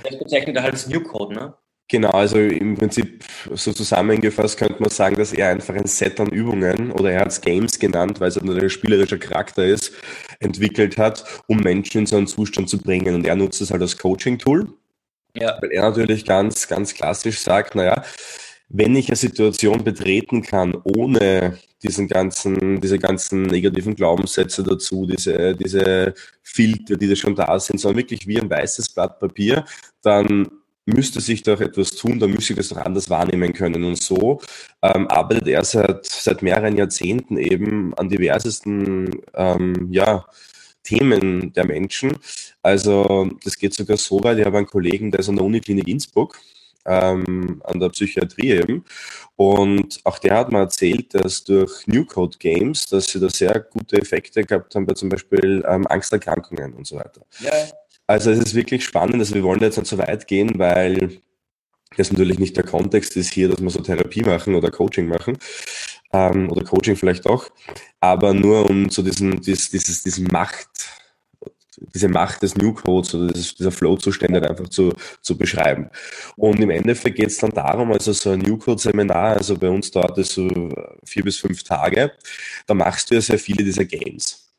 [0.04, 1.54] Das bezeichnet er halt als New Code, ne?
[1.92, 6.30] Genau, also im Prinzip so zusammengefasst könnte man sagen, dass er einfach ein Set an
[6.30, 9.92] Übungen oder er hat es Games genannt, weil es ein spielerischer Charakter ist,
[10.40, 13.14] entwickelt hat, um Menschen in so einen Zustand zu bringen.
[13.14, 14.70] Und er nutzt es halt als Coaching-Tool,
[15.36, 15.58] ja.
[15.60, 18.06] weil er natürlich ganz, ganz klassisch sagt, naja,
[18.70, 25.58] wenn ich eine Situation betreten kann, ohne diesen ganzen, diese ganzen negativen Glaubenssätze dazu, diese,
[25.58, 29.66] diese Filter, die da schon da sind, sondern wirklich wie ein weißes Blatt Papier,
[30.02, 30.48] dann
[30.86, 33.84] müsste sich doch etwas tun, da müsste ich das doch anders wahrnehmen können.
[33.84, 34.42] Und so
[34.82, 40.26] ähm, arbeitet er seit, seit mehreren Jahrzehnten eben an diversesten ähm, ja,
[40.84, 42.18] Themen der Menschen.
[42.62, 45.88] Also das geht sogar so weit, ich habe einen Kollegen, der ist an der Uniklinik
[45.88, 46.40] Innsbruck,
[46.86, 48.86] ähm, an der Psychiatrie eben.
[49.36, 53.60] Und auch der hat mir erzählt, dass durch New Code Games, dass sie da sehr
[53.60, 57.22] gute Effekte gehabt haben bei zum Beispiel ähm, Angsterkrankungen und so weiter.
[57.40, 57.52] Ja.
[58.12, 59.16] Also es ist wirklich spannend.
[59.16, 61.22] Also wir wollen jetzt nicht so weit gehen, weil
[61.96, 65.38] das natürlich nicht der Kontext ist hier, dass wir so Therapie machen oder Coaching machen.
[66.12, 67.48] Ähm, oder Coaching vielleicht auch.
[68.02, 70.68] Aber nur um so diesen, dieses, dieses, diesen Macht,
[71.94, 75.90] diese Macht des New Codes oder dieses, dieser Flow-Zustände einfach zu, zu beschreiben.
[76.36, 79.90] Und im Endeffekt geht es dann darum, also so ein New Code-Seminar, also bei uns
[79.90, 80.50] dauert es so
[81.06, 82.12] vier bis fünf Tage,
[82.68, 84.51] da machst du ja sehr viele dieser Games.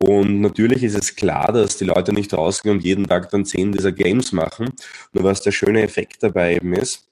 [0.00, 3.72] Und natürlich ist es klar, dass die Leute nicht rausgehen und jeden Tag dann zehn
[3.72, 4.72] dieser Games machen.
[5.12, 7.08] Nur was der schöne Effekt dabei eben ist,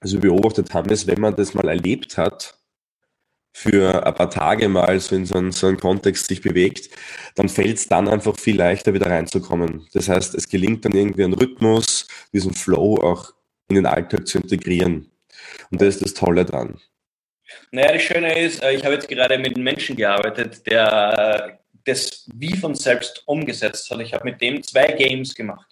[0.00, 2.58] also beobachtet haben, ist, wenn man das mal erlebt hat,
[3.52, 6.90] für ein paar Tage mal so in so einen, so einen Kontext sich bewegt,
[7.34, 9.88] dann fällt es dann einfach viel leichter wieder reinzukommen.
[9.94, 13.32] Das heißt, es gelingt dann irgendwie einen Rhythmus, diesen Flow auch
[13.68, 15.10] in den Alltag zu integrieren.
[15.72, 16.80] Und das ist das Tolle dran.
[17.72, 22.28] Naja, das Schöne ist, äh, ich habe jetzt gerade mit einem Menschen gearbeitet, der das
[22.34, 24.00] wie von selbst umgesetzt hat.
[24.00, 25.66] Ich habe mit dem zwei Games gemacht.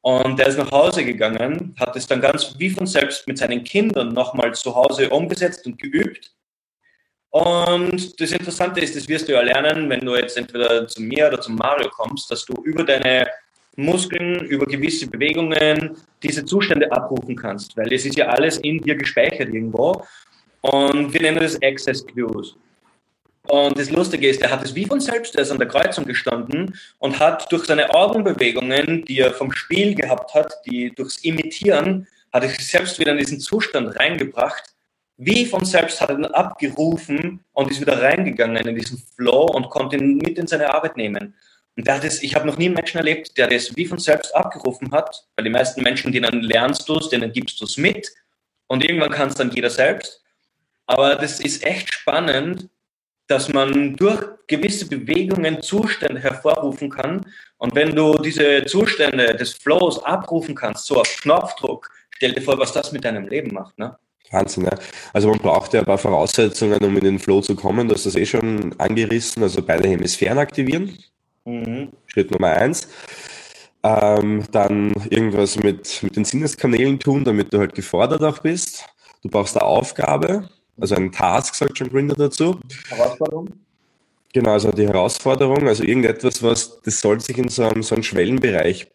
[0.00, 3.64] Und der ist nach Hause gegangen, hat es dann ganz wie von selbst mit seinen
[3.64, 6.32] Kindern nochmal zu Hause umgesetzt und geübt.
[7.30, 11.26] Und das Interessante ist, das wirst du ja lernen, wenn du jetzt entweder zu mir
[11.26, 13.28] oder zu Mario kommst, dass du über deine
[13.76, 18.94] Muskeln, über gewisse Bewegungen diese Zustände abrufen kannst, weil es ist ja alles in dir
[18.94, 20.02] gespeichert irgendwo.
[20.62, 22.56] Und wir nennen das Access Clues.
[23.48, 26.04] Und das Lustige ist, er hat es wie von selbst, er ist an der Kreuzung
[26.04, 32.08] gestanden und hat durch seine Augenbewegungen, die er vom Spiel gehabt hat, die durchs Imitieren,
[32.32, 34.64] hat er sich selbst wieder in diesen Zustand reingebracht.
[35.16, 39.70] Wie von selbst hat er dann abgerufen und ist wieder reingegangen in diesen Flow und
[39.70, 41.34] konnte ihn mit in seine Arbeit nehmen.
[41.76, 43.98] Und der hat es, ich habe noch nie einen Menschen erlebt, der das wie von
[43.98, 47.76] selbst abgerufen hat, weil die meisten Menschen, denen lernst du es, denen gibst du es
[47.76, 48.10] mit
[48.66, 50.22] und irgendwann kann es dann jeder selbst.
[50.86, 52.68] Aber das ist echt spannend,
[53.26, 57.24] dass man durch gewisse Bewegungen Zustände hervorrufen kann.
[57.58, 62.58] Und wenn du diese Zustände des Flows abrufen kannst, so auf Knopfdruck, stell dir vor,
[62.58, 63.76] was das mit deinem Leben macht.
[63.78, 63.96] Ne?
[64.30, 64.74] Wahnsinn, ja.
[65.12, 67.88] Also man braucht ja ein paar Voraussetzungen, um in den Flow zu kommen.
[67.88, 69.42] Du hast das eh schon angerissen.
[69.42, 70.98] Also beide Hemisphären aktivieren.
[71.44, 71.92] Mhm.
[72.06, 72.88] Schritt Nummer eins.
[73.82, 78.84] Ähm, dann irgendwas mit, mit den Sinneskanälen tun, damit du halt gefordert auch bist.
[79.22, 82.60] Du brauchst eine Aufgabe, also ein Task, sagt schon Grinder dazu.
[82.88, 83.48] Herausforderung?
[84.32, 88.04] Genau, also die Herausforderung, also irgendetwas, was, das soll sich in so einem, so einem
[88.04, 88.88] Schwellenbereich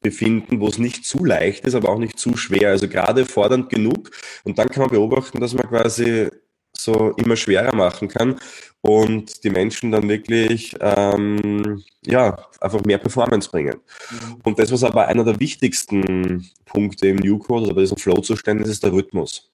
[0.00, 3.68] befinden, wo es nicht zu leicht ist, aber auch nicht zu schwer, also gerade fordernd
[3.68, 4.10] genug.
[4.44, 6.28] Und dann kann man beobachten, dass man quasi
[6.76, 8.36] so immer schwerer machen kann
[8.82, 13.80] und die Menschen dann wirklich ähm, ja, einfach mehr Performance bringen.
[14.10, 14.36] Mhm.
[14.44, 18.62] Und das, was aber einer der wichtigsten Punkte im New Code oder bei diesem Flow-Zustand
[18.62, 19.50] ist, ist der Rhythmus.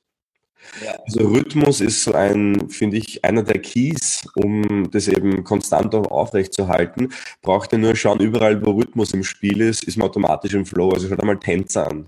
[0.85, 0.99] Ja.
[1.05, 6.11] Also Rhythmus ist so ein, finde ich, einer der Keys, um das eben konstant auch
[6.11, 7.13] aufrechtzuerhalten.
[7.43, 10.91] Braucht ihr nur schauen, überall wo Rhythmus im Spiel ist, ist man automatisch im Flow.
[10.91, 12.07] Also schaut einmal Tänzer an.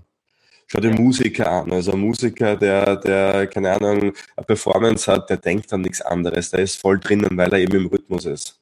[0.67, 1.71] Schau dir Musiker an.
[1.71, 6.49] Also ein Musiker, der, der, keine Ahnung, eine Performance hat, der denkt an nichts anderes.
[6.49, 8.59] Der ist voll drinnen, weil er eben im Rhythmus ist.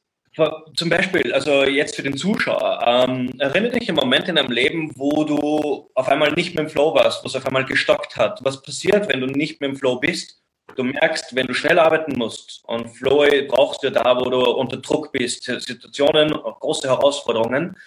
[0.76, 4.92] Zum Beispiel, also jetzt für den Zuschauer, ähm, erinnere dich an Momente in deinem Leben,
[4.96, 8.40] wo du auf einmal nicht mehr im Flow warst, wo es auf einmal gestockt hat.
[8.44, 10.42] Was passiert, wenn du nicht mehr im Flow bist?
[10.76, 14.78] Du merkst, wenn du schnell arbeiten musst und Flow brauchst du da, wo du unter
[14.78, 17.78] Druck bist, Situationen, große Herausforderungen,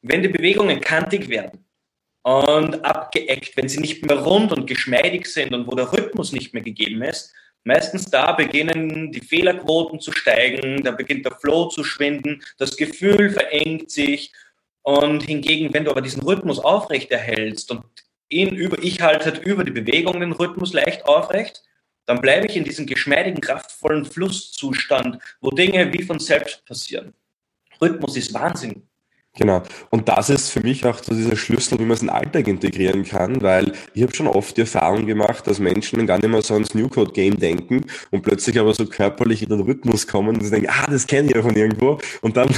[0.00, 1.64] wenn die Bewegungen kantig werden,
[2.22, 6.54] und abgeeckt, wenn sie nicht mehr rund und geschmeidig sind und wo der Rhythmus nicht
[6.54, 7.34] mehr gegeben ist.
[7.64, 13.30] Meistens da beginnen die Fehlerquoten zu steigen, da beginnt der Flow zu schwinden, das Gefühl
[13.30, 14.32] verengt sich
[14.82, 17.84] und hingegen, wenn du aber diesen Rhythmus aufrecht erhältst und
[18.28, 21.62] ihn über, ich halte halt über die Bewegung den Rhythmus leicht aufrecht,
[22.06, 27.14] dann bleibe ich in diesem geschmeidigen, kraftvollen Flusszustand, wo Dinge wie von selbst passieren.
[27.80, 28.88] Rhythmus ist Wahnsinn.
[29.34, 29.62] Genau.
[29.88, 32.48] Und das ist für mich auch so dieser Schlüssel, wie man es in den Alltag
[32.48, 36.42] integrieren kann, weil ich habe schon oft die Erfahrung gemacht, dass Menschen gar nicht mehr
[36.42, 40.36] so ans New Code Game denken und plötzlich aber so körperlich in den Rhythmus kommen
[40.36, 41.98] und sie denken, ah, das kenne ich ja von irgendwo.
[42.20, 42.50] Und dann,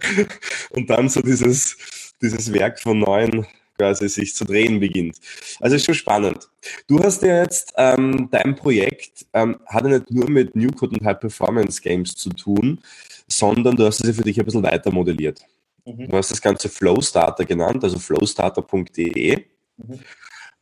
[0.70, 1.76] und dann so dieses,
[2.20, 3.46] dieses Werk von neuen
[3.78, 5.18] quasi sich zu drehen beginnt.
[5.60, 6.48] Also ist schon spannend.
[6.88, 10.96] Du hast ja jetzt ähm, dein Projekt ähm, hat ja nicht nur mit New Code
[10.98, 12.80] und High Performance Games zu tun,
[13.28, 15.44] sondern du hast es ja für dich ein bisschen weiter modelliert.
[15.88, 16.08] Mhm.
[16.08, 19.44] Du hast das Ganze Flowstarter genannt, also flowstarter.de.
[19.76, 20.00] Mhm.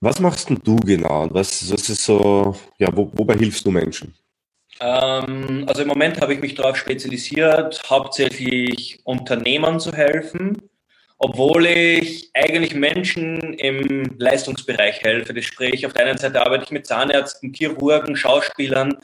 [0.01, 1.23] Was machst denn du genau?
[1.23, 4.15] Und was, was ist so, ja, wo, wobei hilfst du Menschen?
[4.81, 10.61] Ähm, also im Moment habe ich mich darauf spezialisiert, hauptsächlich Unternehmern zu helfen,
[11.19, 15.33] obwohl ich eigentlich Menschen im Leistungsbereich helfe.
[15.33, 18.99] Das sprich, auf der einen Seite arbeite ich mit Zahnärzten, Chirurgen, Schauspielern,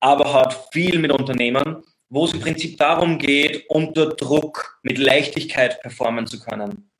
[0.00, 5.80] aber hat viel mit Unternehmern wo es im Prinzip darum geht, unter Druck mit Leichtigkeit
[5.80, 6.90] performen zu können.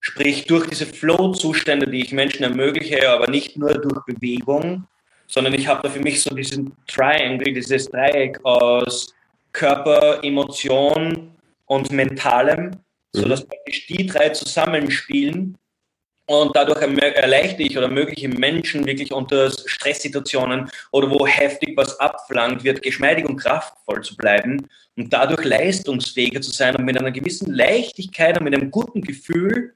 [0.00, 4.86] Sprich, durch diese Flow-Zustände, die ich Menschen ermögliche, aber nicht nur durch Bewegung,
[5.26, 9.12] sondern ich habe da für mich so diesen Triangle, dieses Dreieck aus
[9.52, 11.32] Körper, Emotion
[11.64, 12.72] und Mentalem,
[13.12, 13.48] sodass mhm.
[13.48, 15.58] praktisch die drei zusammenspielen
[16.26, 22.64] und dadurch erleichtere ich oder ermögliche Menschen wirklich unter Stresssituationen oder wo heftig was abflankt
[22.64, 27.52] wird, geschmeidig und kraftvoll zu bleiben und dadurch leistungsfähiger zu sein und mit einer gewissen
[27.52, 29.74] Leichtigkeit und mit einem guten Gefühl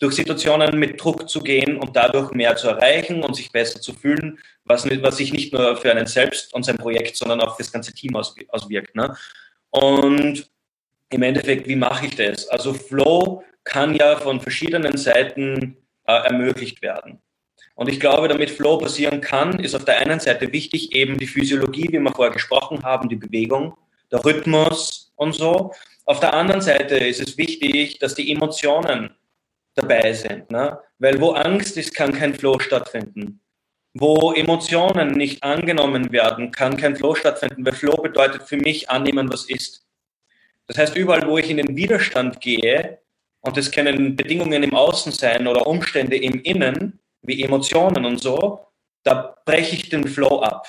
[0.00, 3.94] durch Situationen mit Druck zu gehen und dadurch mehr zu erreichen und sich besser zu
[3.94, 7.62] fühlen, was, was sich nicht nur für einen selbst und sein Projekt, sondern auch für
[7.62, 8.96] das ganze Team auswirkt.
[8.96, 9.16] Ne?
[9.70, 10.50] Und
[11.10, 12.48] im Endeffekt, wie mache ich das?
[12.48, 17.20] Also Flow kann ja von verschiedenen Seiten äh, ermöglicht werden.
[17.74, 21.26] Und ich glaube, damit Flow passieren kann, ist auf der einen Seite wichtig eben die
[21.26, 23.76] Physiologie, wie wir vorher gesprochen haben, die Bewegung,
[24.10, 25.72] der Rhythmus und so.
[26.04, 29.10] Auf der anderen Seite ist es wichtig, dass die Emotionen
[29.74, 30.50] dabei sind.
[30.50, 30.78] Ne?
[30.98, 33.40] Weil wo Angst ist, kann kein Flow stattfinden.
[33.94, 39.30] Wo Emotionen nicht angenommen werden, kann kein Flow stattfinden, weil Flow bedeutet für mich annehmen,
[39.30, 39.86] was ist.
[40.66, 42.98] Das heißt, überall, wo ich in den Widerstand gehe,
[43.42, 48.66] und das können Bedingungen im Außen sein oder Umstände im Innen, wie Emotionen und so,
[49.04, 50.66] da breche ich den Flow ab.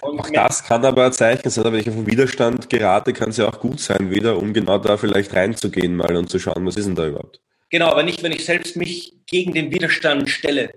[0.00, 3.30] Und auch das kann aber ein Zeichen sein, wenn ich auf den Widerstand gerate, kann
[3.30, 6.66] es ja auch gut sein, wieder, um genau da vielleicht reinzugehen mal und zu schauen,
[6.66, 7.40] was ist denn da überhaupt.
[7.70, 10.70] Genau, aber nicht, wenn ich selbst mich gegen den Widerstand stelle.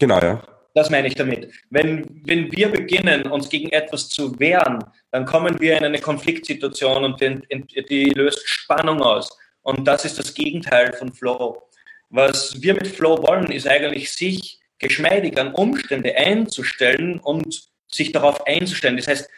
[0.00, 0.42] Genau, ja.
[0.74, 1.52] Das meine ich damit.
[1.70, 7.04] Wenn, wenn wir beginnen, uns gegen etwas zu wehren, dann kommen wir in eine Konfliktsituation
[7.04, 9.36] und die, die löst Spannung aus.
[9.62, 11.62] Und das ist das Gegenteil von Flow.
[12.10, 18.46] Was wir mit Flow wollen, ist eigentlich sich geschmeidig an Umstände einzustellen und sich darauf
[18.46, 18.96] einzustellen.
[18.96, 19.30] Das heißt,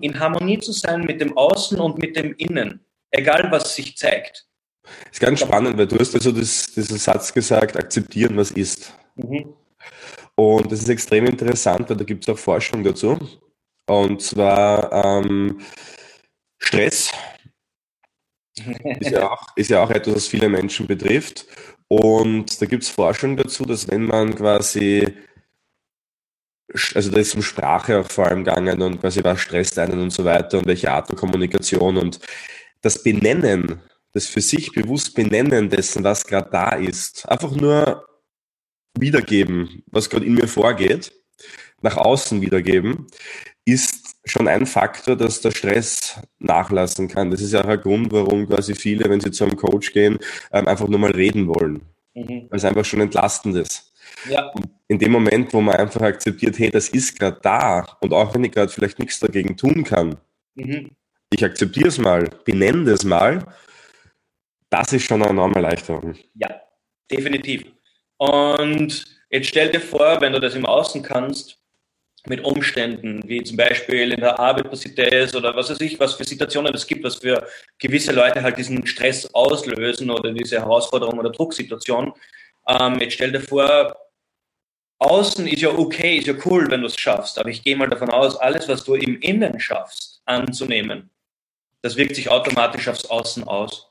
[0.00, 4.46] in Harmonie zu sein mit dem Außen und mit dem Innen, egal was sich zeigt.
[4.82, 8.92] Das ist ganz spannend, weil du hast also das, diesen Satz gesagt, akzeptieren, was ist.
[9.16, 9.54] Mhm.
[10.34, 13.18] Und das ist extrem interessant, weil da gibt es auch Forschung dazu.
[13.86, 15.60] Und zwar ähm,
[16.58, 17.12] Stress
[19.00, 21.46] ist ja, auch, ist ja auch etwas, was viele Menschen betrifft.
[21.88, 25.14] Und da gibt es Forschung dazu, dass wenn man quasi,
[26.94, 30.10] also da ist um Sprache auch vor allem gegangen und quasi was stresst einen und
[30.10, 32.20] so weiter und welche Art der Kommunikation und
[32.80, 33.80] das Benennen,
[34.12, 38.06] das für sich bewusst Benennen dessen, was gerade da ist, einfach nur
[38.98, 41.12] wiedergeben, was gerade in mir vorgeht,
[41.80, 43.06] nach außen wiedergeben,
[43.64, 47.30] ist schon ein Faktor, dass der Stress nachlassen kann.
[47.30, 50.18] Das ist ja auch ein Grund, warum quasi viele, wenn sie zu einem Coach gehen,
[50.52, 51.82] ähm, einfach nur mal reden wollen.
[52.14, 52.46] Mhm.
[52.48, 53.92] Weil es einfach schon entlastend ist.
[54.28, 54.52] Ja.
[54.88, 58.44] In dem Moment, wo man einfach akzeptiert, hey, das ist gerade da und auch wenn
[58.44, 60.16] ich gerade vielleicht nichts dagegen tun kann,
[60.54, 60.90] mhm.
[61.30, 63.44] ich akzeptiere es mal, benenne es mal,
[64.70, 66.14] das ist schon eine enorme Erleichterung.
[66.34, 66.48] Ja,
[67.10, 67.64] definitiv.
[68.16, 71.63] Und jetzt stell dir vor, wenn du das im Außen kannst,
[72.26, 76.14] mit Umständen, wie zum Beispiel in der Arbeit passiert ist oder was weiß ich, was
[76.14, 77.46] für Situationen es gibt, was für
[77.78, 82.14] gewisse Leute halt diesen Stress auslösen oder diese Herausforderung oder Drucksituation.
[82.66, 83.94] Ähm, jetzt stell dir vor,
[84.98, 87.88] außen ist ja okay, ist ja cool, wenn du es schaffst, aber ich gehe mal
[87.88, 91.10] davon aus, alles, was du im Innen schaffst, anzunehmen,
[91.82, 93.90] das wirkt sich automatisch aufs Außen aus.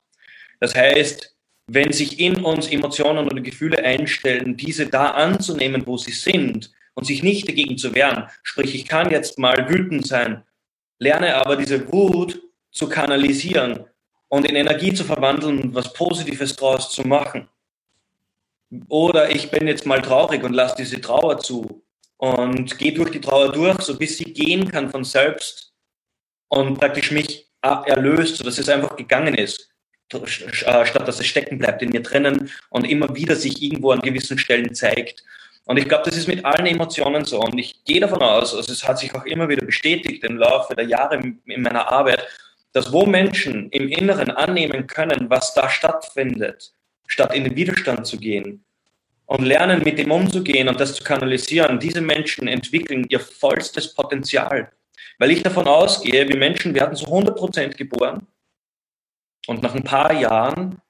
[0.59, 1.35] Das heißt,
[1.67, 7.05] wenn sich in uns Emotionen oder Gefühle einstellen, diese da anzunehmen, wo sie sind und
[7.05, 8.29] sich nicht dagegen zu wehren.
[8.43, 10.43] Sprich, ich kann jetzt mal wütend sein,
[10.99, 13.85] lerne aber diese Wut zu kanalisieren
[14.27, 17.47] und in Energie zu verwandeln und was Positives draus zu machen.
[18.89, 21.83] Oder ich bin jetzt mal traurig und lasse diese Trauer zu
[22.17, 25.73] und gehe durch die Trauer durch, so bis sie gehen kann von selbst
[26.47, 29.69] und praktisch mich erlöst, sodass es einfach gegangen ist,
[30.11, 34.01] äh, statt dass es stecken bleibt in mir drinnen und immer wieder sich irgendwo an
[34.01, 35.23] gewissen Stellen zeigt.
[35.65, 37.39] Und ich glaube, das ist mit allen Emotionen so.
[37.39, 40.75] Und ich gehe davon aus, also es hat sich auch immer wieder bestätigt im Laufe
[40.75, 42.27] der Jahre in meiner Arbeit,
[42.73, 46.73] dass wo Menschen im Inneren annehmen können, was da stattfindet,
[47.07, 48.65] statt in den Widerstand zu gehen
[49.25, 54.71] und lernen, mit dem umzugehen und das zu kanalisieren, diese Menschen entwickeln ihr vollstes Potenzial.
[55.19, 58.27] Weil ich davon ausgehe, wir Menschen werden zu 100 Prozent geboren
[59.47, 60.81] und nach ein paar Jahren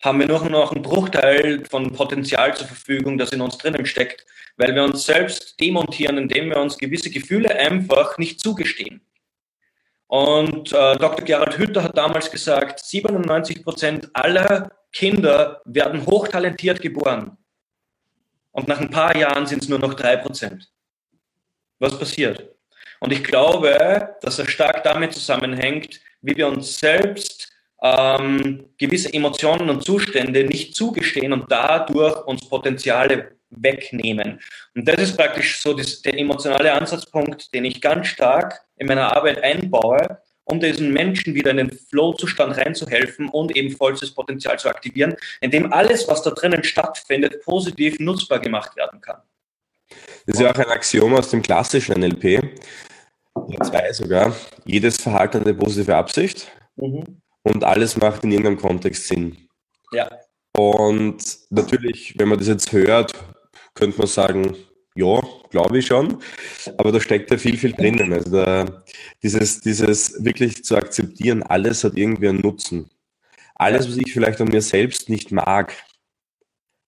[0.00, 4.24] haben wir nur noch einen Bruchteil von Potenzial zur Verfügung, das in uns drinnen steckt,
[4.56, 9.00] weil wir uns selbst demontieren, indem wir uns gewisse Gefühle einfach nicht zugestehen.
[10.06, 11.24] Und äh, Dr.
[11.24, 17.36] Gerald Hütter hat damals gesagt, 97 Prozent aller Kinder werden hochtalentiert geboren.
[18.52, 20.68] Und nach ein paar Jahren sind es nur noch drei Prozent.
[21.78, 22.56] Was passiert?
[22.98, 27.49] Und ich glaube, dass er stark damit zusammenhängt, wie wir uns selbst
[27.82, 34.40] ähm, gewisse Emotionen und Zustände nicht zugestehen und dadurch uns Potenziale wegnehmen.
[34.74, 39.16] Und das ist praktisch so das, der emotionale Ansatzpunkt, den ich ganz stark in meiner
[39.16, 44.68] Arbeit einbaue, um diesen Menschen wieder in den Flow-Zustand reinzuhelfen und eben vollstes Potenzial zu
[44.68, 49.20] aktivieren, indem alles, was da drinnen stattfindet, positiv nutzbar gemacht werden kann.
[50.26, 52.42] Das ist ja auch ein Axiom aus dem klassischen NLP,
[53.62, 54.34] zwei sogar.
[54.64, 56.48] Jedes Verhalten hat eine positive Absicht.
[56.76, 59.36] Mhm und alles macht in irgendeinem Kontext Sinn.
[59.92, 60.08] Ja.
[60.56, 63.12] Und natürlich, wenn man das jetzt hört,
[63.74, 64.56] könnte man sagen,
[64.94, 66.22] ja, glaube ich schon,
[66.76, 68.12] aber da steckt ja viel, viel drinnen.
[68.12, 68.82] Also da,
[69.22, 72.90] dieses, dieses wirklich zu akzeptieren, alles hat irgendwie einen Nutzen.
[73.54, 75.74] Alles, was ich vielleicht an mir selbst nicht mag,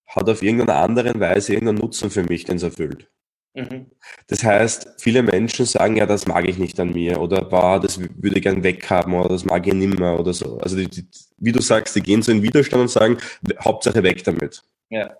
[0.06, 3.10] hat auf irgendeine andere Weise irgendeinen Nutzen für mich, den es erfüllt.
[3.54, 3.86] Mhm.
[4.28, 8.00] Das heißt, viele Menschen sagen, ja, das mag ich nicht an mir oder boah, das
[8.00, 10.58] würde ich gern weghaben oder das mag ich nimmer oder so.
[10.58, 13.18] Also die, die, wie du sagst, die gehen so in Widerstand und sagen,
[13.60, 14.62] Hauptsache weg damit.
[14.88, 15.16] Ja.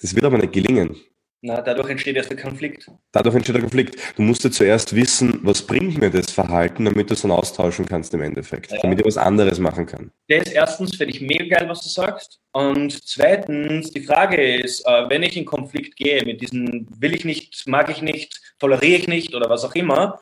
[0.00, 0.96] Das wird aber nicht gelingen.
[1.42, 2.90] Na, dadurch entsteht erst der Konflikt.
[3.12, 3.96] Dadurch entsteht der Konflikt.
[4.16, 7.86] Du musst ja zuerst wissen, was bringt mir das Verhalten, damit du es dann austauschen
[7.86, 8.72] kannst im Endeffekt.
[8.72, 8.78] Ja.
[8.82, 10.10] Damit ich was anderes machen kann.
[10.28, 12.40] Das ist erstens, finde ich mega geil, was du sagst.
[12.52, 17.24] Und zweitens, die Frage ist, äh, wenn ich in Konflikt gehe mit diesen will ich
[17.24, 20.20] nicht, mag ich nicht, toleriere ich nicht oder was auch immer,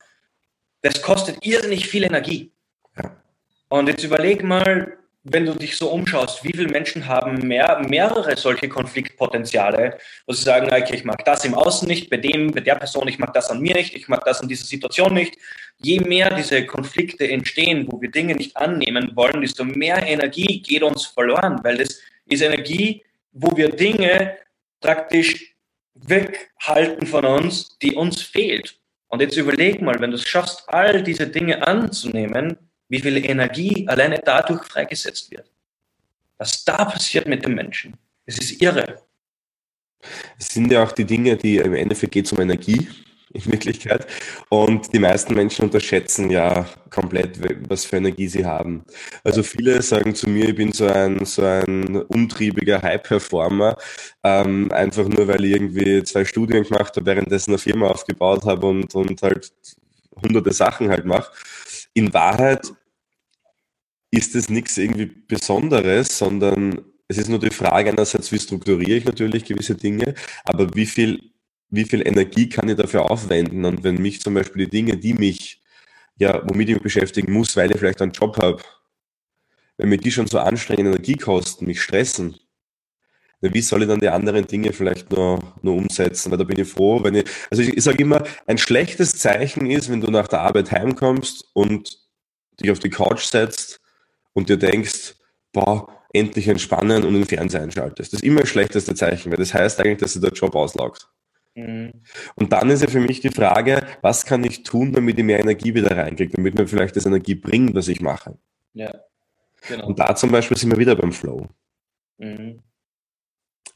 [0.82, 2.52] das kostet irrsinnig viel Energie.
[2.96, 3.16] Ja.
[3.68, 4.97] Und jetzt überleg mal,
[5.30, 10.42] wenn du dich so umschaust, wie viele Menschen haben mehr, mehrere solche Konfliktpotenziale, wo sie
[10.42, 13.32] sagen, okay, ich mag das im Außen nicht, bei dem, bei der Person, ich mag
[13.34, 15.36] das an mir nicht, ich mag das an dieser Situation nicht.
[15.78, 20.82] Je mehr diese Konflikte entstehen, wo wir Dinge nicht annehmen wollen, desto mehr Energie geht
[20.82, 24.36] uns verloren, weil das ist Energie, wo wir Dinge
[24.80, 25.54] praktisch
[25.94, 28.78] weghalten von uns, die uns fehlt.
[29.08, 32.56] Und jetzt überleg mal, wenn du es schaffst, all diese Dinge anzunehmen,
[32.88, 35.50] wie viel Energie alleine dadurch freigesetzt wird.
[36.38, 37.96] Was da passiert mit dem Menschen,
[38.26, 39.02] es ist irre.
[40.38, 42.88] Es sind ja auch die Dinge, die im Endeffekt geht es um Energie
[43.32, 44.06] in Wirklichkeit.
[44.48, 48.84] Und die meisten Menschen unterschätzen ja komplett, was für Energie sie haben.
[49.24, 53.76] Also viele sagen zu mir, ich bin so ein, so ein umtriebiger High-Performer,
[54.24, 58.66] ähm, einfach nur, weil ich irgendwie zwei Studien gemacht habe, währenddessen eine Firma aufgebaut habe
[58.66, 59.52] und, und halt
[60.22, 61.30] hunderte Sachen halt mache.
[61.98, 62.72] In Wahrheit
[64.12, 69.04] ist es nichts irgendwie Besonderes, sondern es ist nur die Frage einerseits, wie strukturiere ich
[69.04, 71.32] natürlich gewisse Dinge, aber wie viel,
[71.70, 73.64] wie viel Energie kann ich dafür aufwenden?
[73.64, 75.60] Und wenn mich zum Beispiel die Dinge, die mich,
[76.18, 78.62] ja, womit ich mich beschäftigen muss, weil ich vielleicht einen Job habe,
[79.76, 82.38] wenn mir die schon so anstrengend Energie kosten, mich stressen,
[83.40, 86.30] wie soll ich dann die anderen Dinge vielleicht nur, nur umsetzen?
[86.30, 89.70] Weil da bin ich froh, wenn ich, also ich, ich sage immer, ein schlechtes Zeichen
[89.70, 91.98] ist, wenn du nach der Arbeit heimkommst und
[92.60, 93.80] dich auf die Couch setzt
[94.32, 95.14] und dir denkst,
[95.52, 98.12] boah, endlich entspannen und den Fernseher einschaltest.
[98.12, 101.08] Das ist immer das schlechteste Zeichen, weil das heißt eigentlich, dass du der Job auslaugt.
[101.54, 101.92] Mhm.
[102.34, 105.40] Und dann ist ja für mich die Frage, was kann ich tun, damit ich mehr
[105.40, 108.38] Energie wieder reinkriege, damit mir vielleicht das Energie bringt, was ich mache.
[108.74, 108.92] Ja,
[109.66, 109.86] genau.
[109.86, 111.48] Und da zum Beispiel sind wir wieder beim Flow.
[112.18, 112.62] Mhm.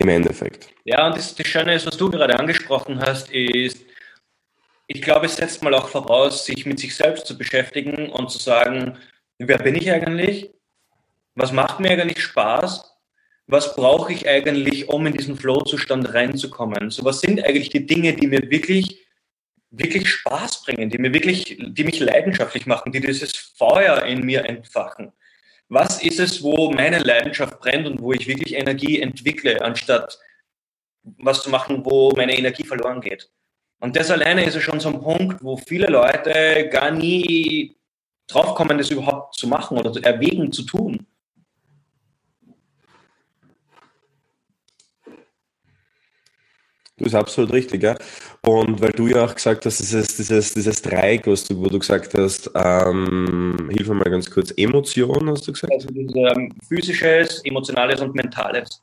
[0.03, 0.69] Im Endeffekt.
[0.85, 3.85] Ja, und das, das Schöne ist, was du gerade angesprochen hast, ist,
[4.87, 8.39] ich glaube, es setzt mal auch voraus, sich mit sich selbst zu beschäftigen und zu
[8.39, 8.99] sagen,
[9.39, 10.51] wer bin ich eigentlich?
[11.35, 12.93] Was macht mir eigentlich Spaß?
[13.47, 16.91] was brauche ich eigentlich, um in diesen Flow-Zustand reinzukommen?
[16.91, 19.07] So, was sind eigentlich die Dinge, die mir wirklich,
[19.71, 24.45] wirklich Spaß bringen, die mir wirklich, die mich leidenschaftlich machen, die dieses Feuer in mir
[24.45, 25.13] entfachen?
[25.73, 30.19] Was ist es, wo meine Leidenschaft brennt und wo ich wirklich Energie entwickle, anstatt
[31.03, 33.31] was zu machen, wo meine Energie verloren geht?
[33.81, 37.75] Und das alleine ist ja schon so ein Punkt, wo viele Leute gar nie
[38.27, 41.07] draufkommen, das überhaupt zu machen oder zu erwägen zu tun.
[47.03, 47.97] Du bist absolut richtig, ja.
[48.47, 51.81] Und weil du ja auch gesagt hast, dieses, dieses, dieses Dreieck, was du, wo du
[51.81, 55.73] gesagt hast, ähm, hilf mir mal ganz kurz, Emotion, hast du gesagt?
[55.73, 58.81] Also ähm, physisches, emotionales und mentales.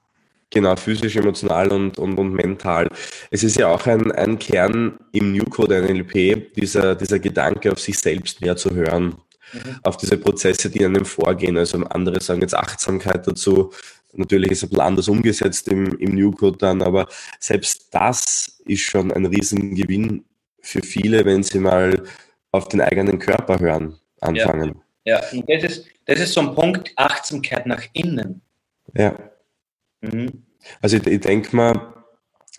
[0.49, 2.89] Genau, physisch, emotional und, und, und mental.
[3.31, 7.79] Es ist ja auch ein, ein Kern im New Code NLP, dieser, dieser Gedanke, auf
[7.79, 9.15] sich selbst mehr zu hören,
[9.53, 9.79] mhm.
[9.83, 11.57] auf diese Prozesse, die einem vorgehen.
[11.57, 13.71] Also andere sagen jetzt Achtsamkeit dazu,
[14.13, 17.07] Natürlich ist es ein bisschen anders umgesetzt im, im New Code dann, aber
[17.39, 20.25] selbst das ist schon ein Riesengewinn
[20.61, 22.03] für viele, wenn sie mal
[22.51, 24.81] auf den eigenen Körper hören, anfangen.
[25.05, 25.39] Ja, ja.
[25.39, 28.41] und das ist, das ist so ein Punkt, Achtsamkeit nach innen.
[28.95, 29.15] Ja.
[30.01, 30.43] Mhm.
[30.81, 31.98] Also ich, ich denke mal,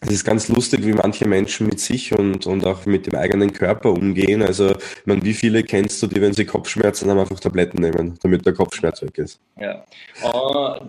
[0.00, 3.52] es ist ganz lustig, wie manche Menschen mit sich und, und auch mit dem eigenen
[3.52, 4.42] Körper umgehen.
[4.42, 8.18] Also, ich meine, wie viele kennst du, die, wenn sie Kopfschmerzen haben, einfach Tabletten nehmen,
[8.22, 9.40] damit der Kopfschmerz weg ist?
[9.58, 9.84] Ja.
[10.24, 10.86] Uh,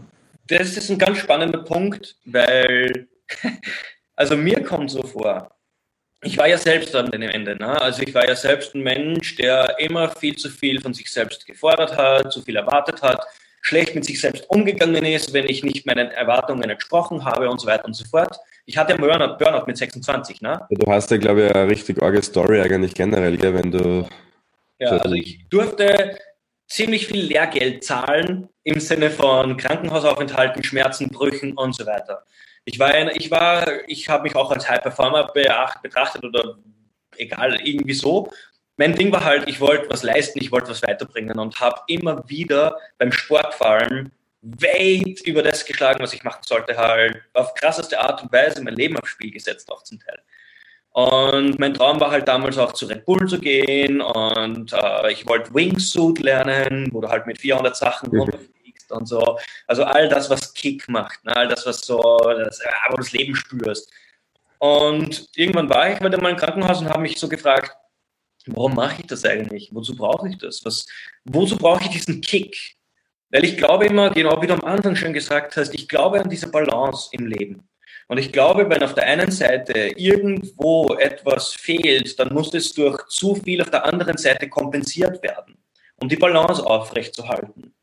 [0.47, 3.07] das ist ein ganz spannender Punkt, weil,
[4.15, 5.51] also mir kommt so vor,
[6.23, 7.55] ich war ja selbst an dem Ende.
[7.55, 7.81] Ne?
[7.81, 11.45] Also ich war ja selbst ein Mensch, der immer viel zu viel von sich selbst
[11.45, 13.25] gefordert hat, zu viel erwartet hat,
[13.61, 17.67] schlecht mit sich selbst umgegangen ist, wenn ich nicht meinen Erwartungen entsprochen habe und so
[17.67, 18.37] weiter und so fort.
[18.65, 20.41] Ich hatte Burnout, Burnout mit 26.
[20.41, 20.67] Ne?
[20.69, 24.07] Du hast ja, glaube ich, eine richtig arge Story eigentlich generell, gell, wenn du...
[24.79, 26.17] Ja, also ich durfte
[26.67, 32.25] ziemlich viel Lehrgeld zahlen im Sinne von Krankenhausaufenthalten, Schmerzen, Brüchen und so weiter.
[32.65, 36.57] Ich war, ein, ich war, ich habe mich auch als High Performer betrachtet oder
[37.17, 38.31] egal, irgendwie so.
[38.81, 42.27] Mein Ding war halt, ich wollte was leisten, ich wollte was weiterbringen und habe immer
[42.27, 44.11] wieder beim Sportfallen
[44.41, 48.73] weit über das geschlagen, was ich machen sollte, halt auf krasseste Art und Weise mein
[48.73, 50.17] Leben aufs Spiel gesetzt, auch zum Teil.
[50.93, 55.27] Und mein Traum war halt damals auch zu Red Bull zu gehen und äh, ich
[55.27, 58.21] wollte Wingsuit lernen, wo du halt mit 400 Sachen mhm.
[58.21, 59.37] runterfliegst und so.
[59.67, 61.37] Also all das, was Kick macht, ne?
[61.37, 62.59] all das, was so, das,
[62.89, 63.91] wo du das Leben spürst.
[64.57, 67.77] Und irgendwann war ich wieder mal im Krankenhaus und habe mich so gefragt,
[68.55, 69.69] warum mache ich das eigentlich?
[69.73, 70.63] Wozu brauche ich das?
[70.65, 70.85] Was,
[71.25, 72.75] wozu brauche ich diesen Kick?
[73.29, 76.29] Weil ich glaube immer, genau wie du am Anfang schon gesagt hast, ich glaube an
[76.29, 77.67] diese Balance im Leben.
[78.07, 83.01] Und ich glaube, wenn auf der einen Seite irgendwo etwas fehlt, dann muss es durch
[83.07, 85.57] zu viel auf der anderen Seite kompensiert werden,
[85.95, 87.73] um die Balance aufrechtzuerhalten.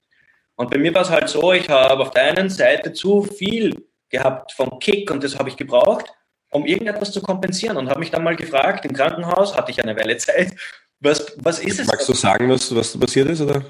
[0.56, 3.86] Und bei mir war es halt so, ich habe auf der einen Seite zu viel
[4.10, 6.12] gehabt vom Kick und das habe ich gebraucht,
[6.50, 9.96] um irgendetwas zu kompensieren und habe mich dann mal gefragt, im Krankenhaus hatte ich eine
[9.96, 10.54] Weile Zeit,
[11.00, 11.86] was, was ist es?
[11.86, 13.40] Magst du sagen, was, was passiert ist?
[13.40, 13.62] Oder?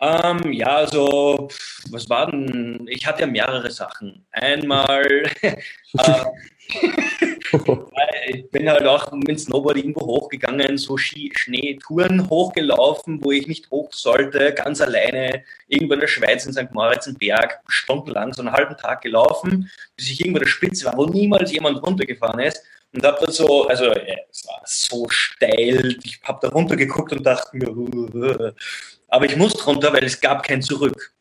[0.00, 1.48] Ähm, ja, also,
[1.90, 2.86] was war denn?
[2.90, 4.26] Ich hatte ja mehrere Sachen.
[4.30, 5.04] Einmal,
[7.52, 13.46] äh, ich bin halt auch mit Snowboard irgendwo hochgegangen, so Ski Schneetouren hochgelaufen, wo ich
[13.46, 16.72] nicht hoch sollte, ganz alleine, irgendwo in der Schweiz in St.
[16.72, 20.96] Moritz im Berg, stundenlang, so einen halben Tag gelaufen, bis ich irgendwo der Spitze war,
[20.96, 22.62] wo niemals jemand runtergefahren ist.
[22.92, 23.92] Und habe dann so, also
[24.30, 27.68] es war so steil, ich habe da runtergeguckt und dachte mir,
[29.08, 31.14] aber ich musste runter, weil es gab kein Zurück.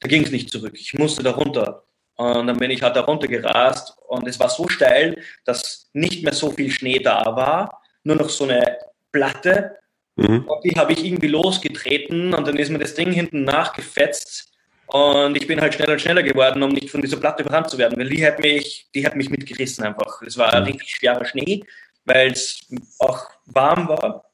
[0.00, 0.72] Da ging es nicht zurück.
[0.74, 1.84] Ich musste da runter.
[2.16, 6.22] Und dann bin ich halt da runter gerast und es war so steil, dass nicht
[6.22, 8.78] mehr so viel Schnee da war, nur noch so eine
[9.10, 9.76] Platte.
[10.16, 10.44] Mhm.
[10.46, 14.50] Und die habe ich irgendwie losgetreten und dann ist mir das Ding hinten nachgefetzt
[14.92, 17.78] und ich bin halt schneller und schneller geworden, um nicht von dieser Platte überrannt zu
[17.78, 20.20] werden, weil die hat mich, die hat mich mitgerissen einfach.
[20.22, 20.66] Es war mhm.
[20.66, 21.64] richtig schwerer Schnee,
[22.04, 22.60] weil es
[22.98, 24.29] auch warm war.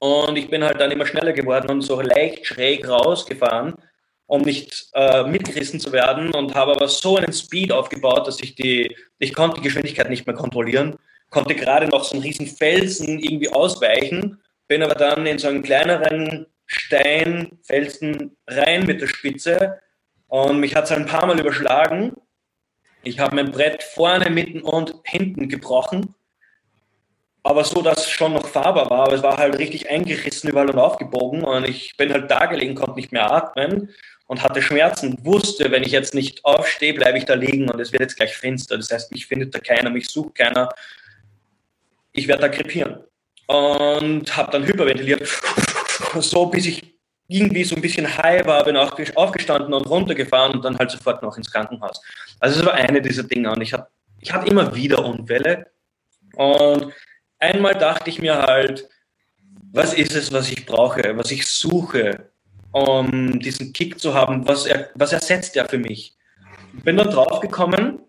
[0.00, 3.74] Und ich bin halt dann immer schneller geworden und so leicht schräg rausgefahren,
[4.26, 8.54] um nicht äh, mitgerissen zu werden und habe aber so einen Speed aufgebaut, dass ich
[8.54, 10.96] die, ich konnte die Geschwindigkeit nicht mehr kontrollieren,
[11.28, 15.62] konnte gerade noch so einen riesen Felsen irgendwie ausweichen, bin aber dann in so einen
[15.62, 19.80] kleineren Stein, Felsen rein mit der Spitze
[20.28, 22.16] und mich hat es ein paar Mal überschlagen.
[23.02, 26.14] Ich habe mein Brett vorne, mitten und hinten gebrochen
[27.42, 30.70] aber so, dass es schon noch fahrbar war, aber es war halt richtig eingerissen überall
[30.70, 33.90] und aufgebogen und ich bin halt da gelegen, konnte nicht mehr atmen
[34.26, 37.92] und hatte Schmerzen, wusste, wenn ich jetzt nicht aufstehe, bleibe ich da liegen und es
[37.92, 38.76] wird jetzt gleich finster.
[38.76, 40.68] Das heißt, mich findet da keiner, mich sucht keiner.
[42.12, 43.02] Ich werde da krepieren.
[43.48, 45.26] Und habe dann hyperventiliert,
[46.20, 46.94] so bis ich
[47.26, 51.22] irgendwie so ein bisschen high war, bin auch aufgestanden und runtergefahren und dann halt sofort
[51.22, 52.00] noch ins Krankenhaus.
[52.38, 53.88] Also es war eine dieser Dinge und ich habe
[54.20, 55.66] ich hab immer wieder Unfälle
[56.34, 56.92] und
[57.40, 58.88] einmal dachte ich mir halt,
[59.72, 62.30] was ist es, was ich brauche, was ich suche,
[62.72, 66.16] um diesen Kick zu haben, was, er, was ersetzt er für mich?
[66.84, 68.00] Bin dann draufgekommen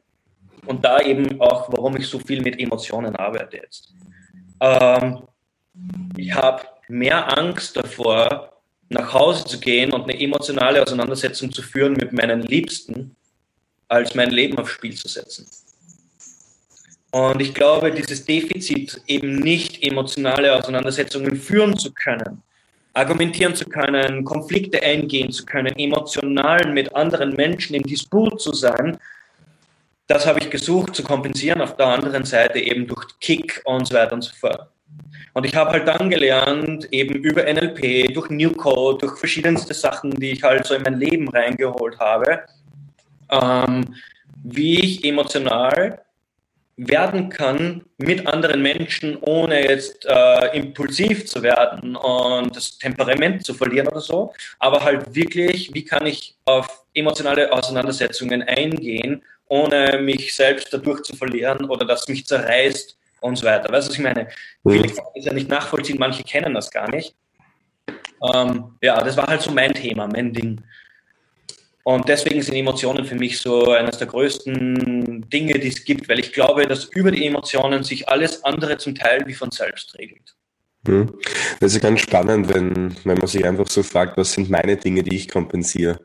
[0.66, 3.94] und da eben auch, warum ich so viel mit Emotionen arbeite jetzt.
[4.60, 5.24] Ähm,
[6.16, 8.52] ich habe mehr Angst davor,
[8.90, 13.16] nach Hause zu gehen und eine emotionale Auseinandersetzung zu führen mit meinen Liebsten,
[13.88, 15.48] als mein Leben aufs Spiel zu setzen.
[17.12, 22.42] Und ich glaube, dieses Defizit, eben nicht emotionale Auseinandersetzungen führen zu können,
[22.94, 28.98] argumentieren zu können, Konflikte eingehen zu können, emotional mit anderen Menschen im Disput zu sein,
[30.08, 33.96] das habe ich gesucht zu kompensieren, auf der anderen Seite eben durch Kick und so
[33.96, 34.70] weiter und so fort.
[35.34, 40.12] Und ich habe halt dann gelernt, eben über NLP, durch New Code, durch verschiedenste Sachen,
[40.12, 42.42] die ich halt so in mein Leben reingeholt habe,
[43.30, 43.96] ähm,
[44.44, 46.02] wie ich emotional
[46.88, 53.54] werden kann mit anderen Menschen, ohne jetzt äh, impulsiv zu werden und das Temperament zu
[53.54, 60.34] verlieren oder so, aber halt wirklich, wie kann ich auf emotionale Auseinandersetzungen eingehen, ohne mich
[60.34, 63.72] selbst dadurch zu verlieren oder dass mich zerreißt und so weiter.
[63.72, 64.28] Weißt du, was ich meine?
[64.64, 64.72] Mhm.
[64.72, 67.16] Viele können das ja nicht nachvollziehen, manche kennen das gar nicht.
[68.34, 70.62] Ähm, ja, das war halt so mein Thema, mein Ding.
[71.84, 76.20] Und deswegen sind Emotionen für mich so eines der größten Dinge, die es gibt, weil
[76.20, 80.36] ich glaube, dass über die Emotionen sich alles andere zum Teil wie von selbst regelt.
[80.88, 81.14] Mhm.
[81.60, 85.04] Das ist ganz spannend, wenn, wenn man sich einfach so fragt, was sind meine Dinge,
[85.04, 86.00] die ich kompensiere.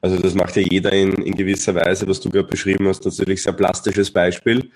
[0.00, 3.42] Also das macht ja jeder in, in gewisser Weise, was du gerade beschrieben hast, natürlich
[3.42, 4.70] sehr plastisches Beispiel.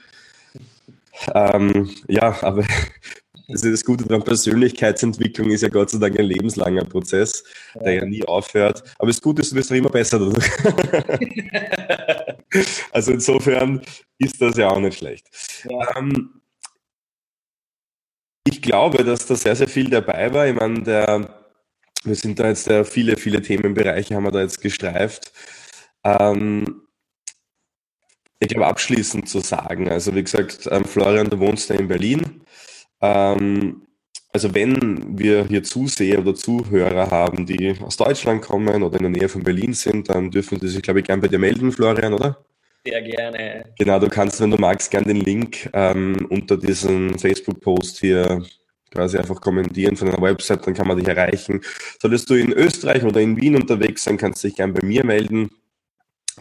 [1.34, 2.64] Ähm, ja, aber
[3.48, 7.44] also das Gute daran, Persönlichkeitsentwicklung ist ja Gott sei Dank ein lebenslanger Prozess,
[7.74, 7.82] ja.
[7.82, 8.82] der ja nie aufhört.
[8.98, 10.18] Aber das Gute ist, du wirst immer besser
[12.92, 13.82] also insofern
[14.18, 15.28] ist das ja auch nicht schlecht.
[15.68, 15.96] Ja.
[15.96, 16.40] Ähm,
[18.44, 20.46] ich glaube, dass da sehr, sehr viel dabei war.
[20.46, 21.28] Ich meine, der,
[22.04, 25.32] wir sind da jetzt viele, viele Themenbereiche haben wir da jetzt gestreift.
[26.04, 26.82] Ähm,
[28.38, 32.42] ich glaube, abschließend zu sagen, also wie gesagt, ähm, Florian, du wohnst ja in Berlin.
[33.00, 33.82] Ähm,
[34.32, 39.22] also wenn wir hier Zuseher oder Zuhörer haben, die aus Deutschland kommen oder in der
[39.22, 42.12] Nähe von Berlin sind, dann dürfen sie sich, glaube ich, gerne bei dir melden, Florian,
[42.12, 42.44] oder?
[42.84, 43.64] Sehr gerne.
[43.78, 48.44] Genau, du kannst, wenn du magst, gerne den Link ähm, unter diesem Facebook-Post hier
[48.90, 51.60] quasi einfach kommentieren von einer Website, dann kann man dich erreichen.
[52.00, 55.04] Solltest du in Österreich oder in Wien unterwegs sein, kannst du dich gerne bei mir
[55.04, 55.50] melden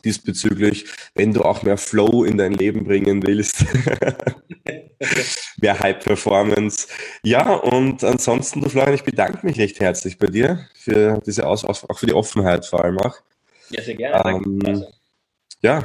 [0.03, 3.65] diesbezüglich, wenn du auch mehr Flow in dein Leben bringen willst.
[5.61, 6.87] mehr High Performance.
[7.23, 11.63] Ja, und ansonsten, du Florian, ich bedanke mich recht herzlich bei dir für diese Aus
[11.65, 13.15] auch für die Offenheit vor allem auch.
[13.69, 14.29] Ja, sehr gerne.
[14.29, 14.85] Ähm,
[15.61, 15.83] ja,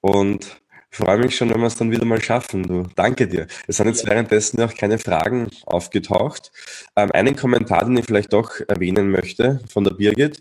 [0.00, 2.62] und ich freue mich schon, wenn wir es dann wieder mal schaffen.
[2.62, 3.48] Du, danke dir.
[3.66, 4.10] Es sind jetzt ja.
[4.10, 6.52] währenddessen auch keine Fragen aufgetaucht.
[6.94, 10.40] Ähm, einen Kommentar, den ich vielleicht doch erwähnen möchte von der Birgit.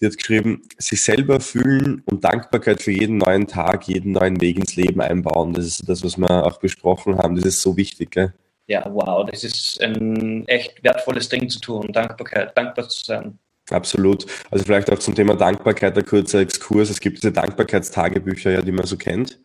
[0.00, 4.58] Die hat geschrieben, sich selber fühlen und Dankbarkeit für jeden neuen Tag, jeden neuen Weg
[4.58, 5.54] ins Leben einbauen.
[5.54, 7.36] Das ist das, was wir auch besprochen haben.
[7.36, 8.10] Das ist so wichtig.
[8.10, 8.34] Gell?
[8.66, 13.38] Ja, wow, das ist ein echt wertvolles Ding zu tun, Dankbarkeit, dankbar zu sein.
[13.70, 14.26] Absolut.
[14.50, 16.88] Also vielleicht auch zum Thema Dankbarkeit ein kurzer Exkurs.
[16.88, 19.40] Es gibt diese Dankbarkeitstagebücher, ja, die man so kennt.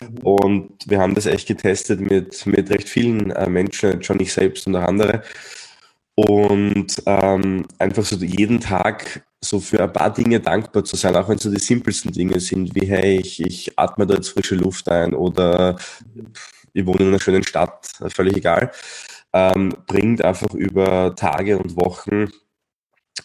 [0.00, 0.18] Mhm.
[0.18, 4.66] Und wir haben das echt getestet mit, mit recht vielen äh, Menschen, schon ich selbst
[4.66, 5.22] und auch andere.
[6.16, 11.28] Und ähm, einfach so jeden Tag so für ein paar Dinge dankbar zu sein, auch
[11.28, 14.54] wenn es so die simpelsten Dinge sind, wie hey, ich, ich atme da jetzt frische
[14.54, 15.76] Luft ein oder
[16.72, 18.70] ich wohne in einer schönen Stadt, völlig egal,
[19.32, 22.28] ähm, bringt einfach über Tage und Wochen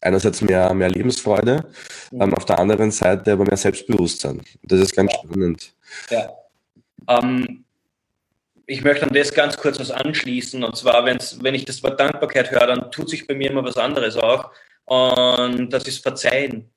[0.01, 1.65] einerseits mehr, mehr Lebensfreude,
[2.11, 2.21] mhm.
[2.21, 4.41] ähm, auf der anderen Seite aber mehr Selbstbewusstsein.
[4.63, 5.19] Das ist ganz ja.
[5.19, 5.73] spannend.
[6.09, 6.29] Ja.
[7.07, 7.65] Ähm,
[8.69, 10.63] ich möchte an das ganz kurz was anschließen.
[10.63, 13.63] Und zwar, wenn's, wenn ich das Wort Dankbarkeit höre, dann tut sich bei mir immer
[13.63, 14.51] was anderes auch.
[14.85, 16.69] Und das ist Verzeihen.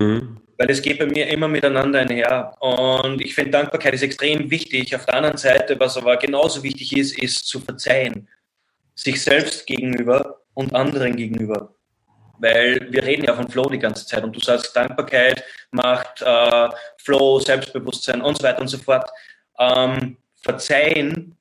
[0.00, 0.40] Mhm.
[0.56, 2.56] Weil es geht bei mir immer miteinander einher.
[2.60, 4.96] Und ich finde, Dankbarkeit ist extrem wichtig.
[4.96, 8.26] Auf der anderen Seite, was aber genauso wichtig ist, ist zu verzeihen.
[8.94, 11.74] Sich selbst gegenüber und anderen gegenüber.
[12.38, 16.68] Weil wir reden ja von Flow die ganze Zeit und du sagst, Dankbarkeit macht äh,
[16.96, 19.10] Flow, Selbstbewusstsein und so weiter und so fort.
[19.58, 21.36] Ähm, Verzeihen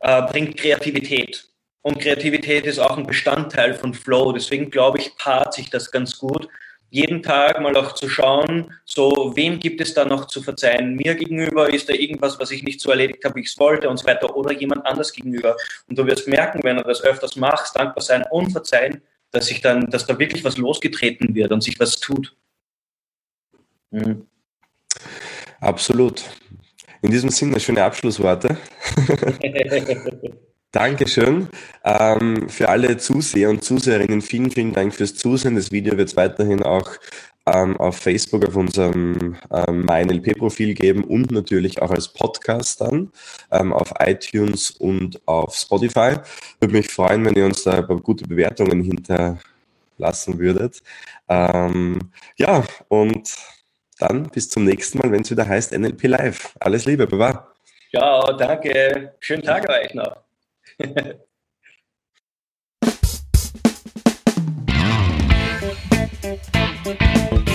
[0.00, 1.48] äh, bringt Kreativität.
[1.82, 4.32] Und Kreativität ist auch ein Bestandteil von Flow.
[4.32, 6.46] Deswegen glaube ich, paart sich das ganz gut.
[6.90, 10.96] Jeden Tag mal auch zu schauen, so wem gibt es da noch zu verzeihen?
[10.96, 13.88] Mir gegenüber ist da irgendwas, was ich nicht so erledigt habe, wie ich es wollte
[13.88, 15.56] und so weiter, oder jemand anders gegenüber.
[15.88, 19.00] Und du wirst merken, wenn du das öfters machst, dankbar sein und verzeihen,
[19.30, 22.34] dass sich dann, dass da wirklich was losgetreten wird und sich was tut.
[23.92, 24.26] Mhm.
[25.60, 26.24] Absolut.
[27.02, 28.56] In diesem Sinne schöne Abschlussworte.
[30.72, 31.48] Dankeschön.
[31.84, 35.56] Ähm, für alle Zuseher und Zuseherinnen, vielen, vielen Dank fürs Zusehen.
[35.56, 36.92] Das Video wird es weiterhin auch
[37.46, 43.10] ähm, auf Facebook auf unserem ähm, MyNLP-Profil geben und natürlich auch als Podcast dann
[43.50, 46.16] ähm, auf iTunes und auf Spotify.
[46.60, 50.82] Würde mich freuen, wenn ihr uns da gute Bewertungen hinterlassen würdet.
[51.28, 51.98] Ähm,
[52.36, 53.34] ja, und
[54.00, 56.54] dann bis zum nächsten Mal, wenn es wieder heißt NLP Live.
[56.60, 57.52] Alles Liebe, Baba.
[57.92, 59.14] Ja, danke.
[59.20, 60.16] Schönen Tag euch noch.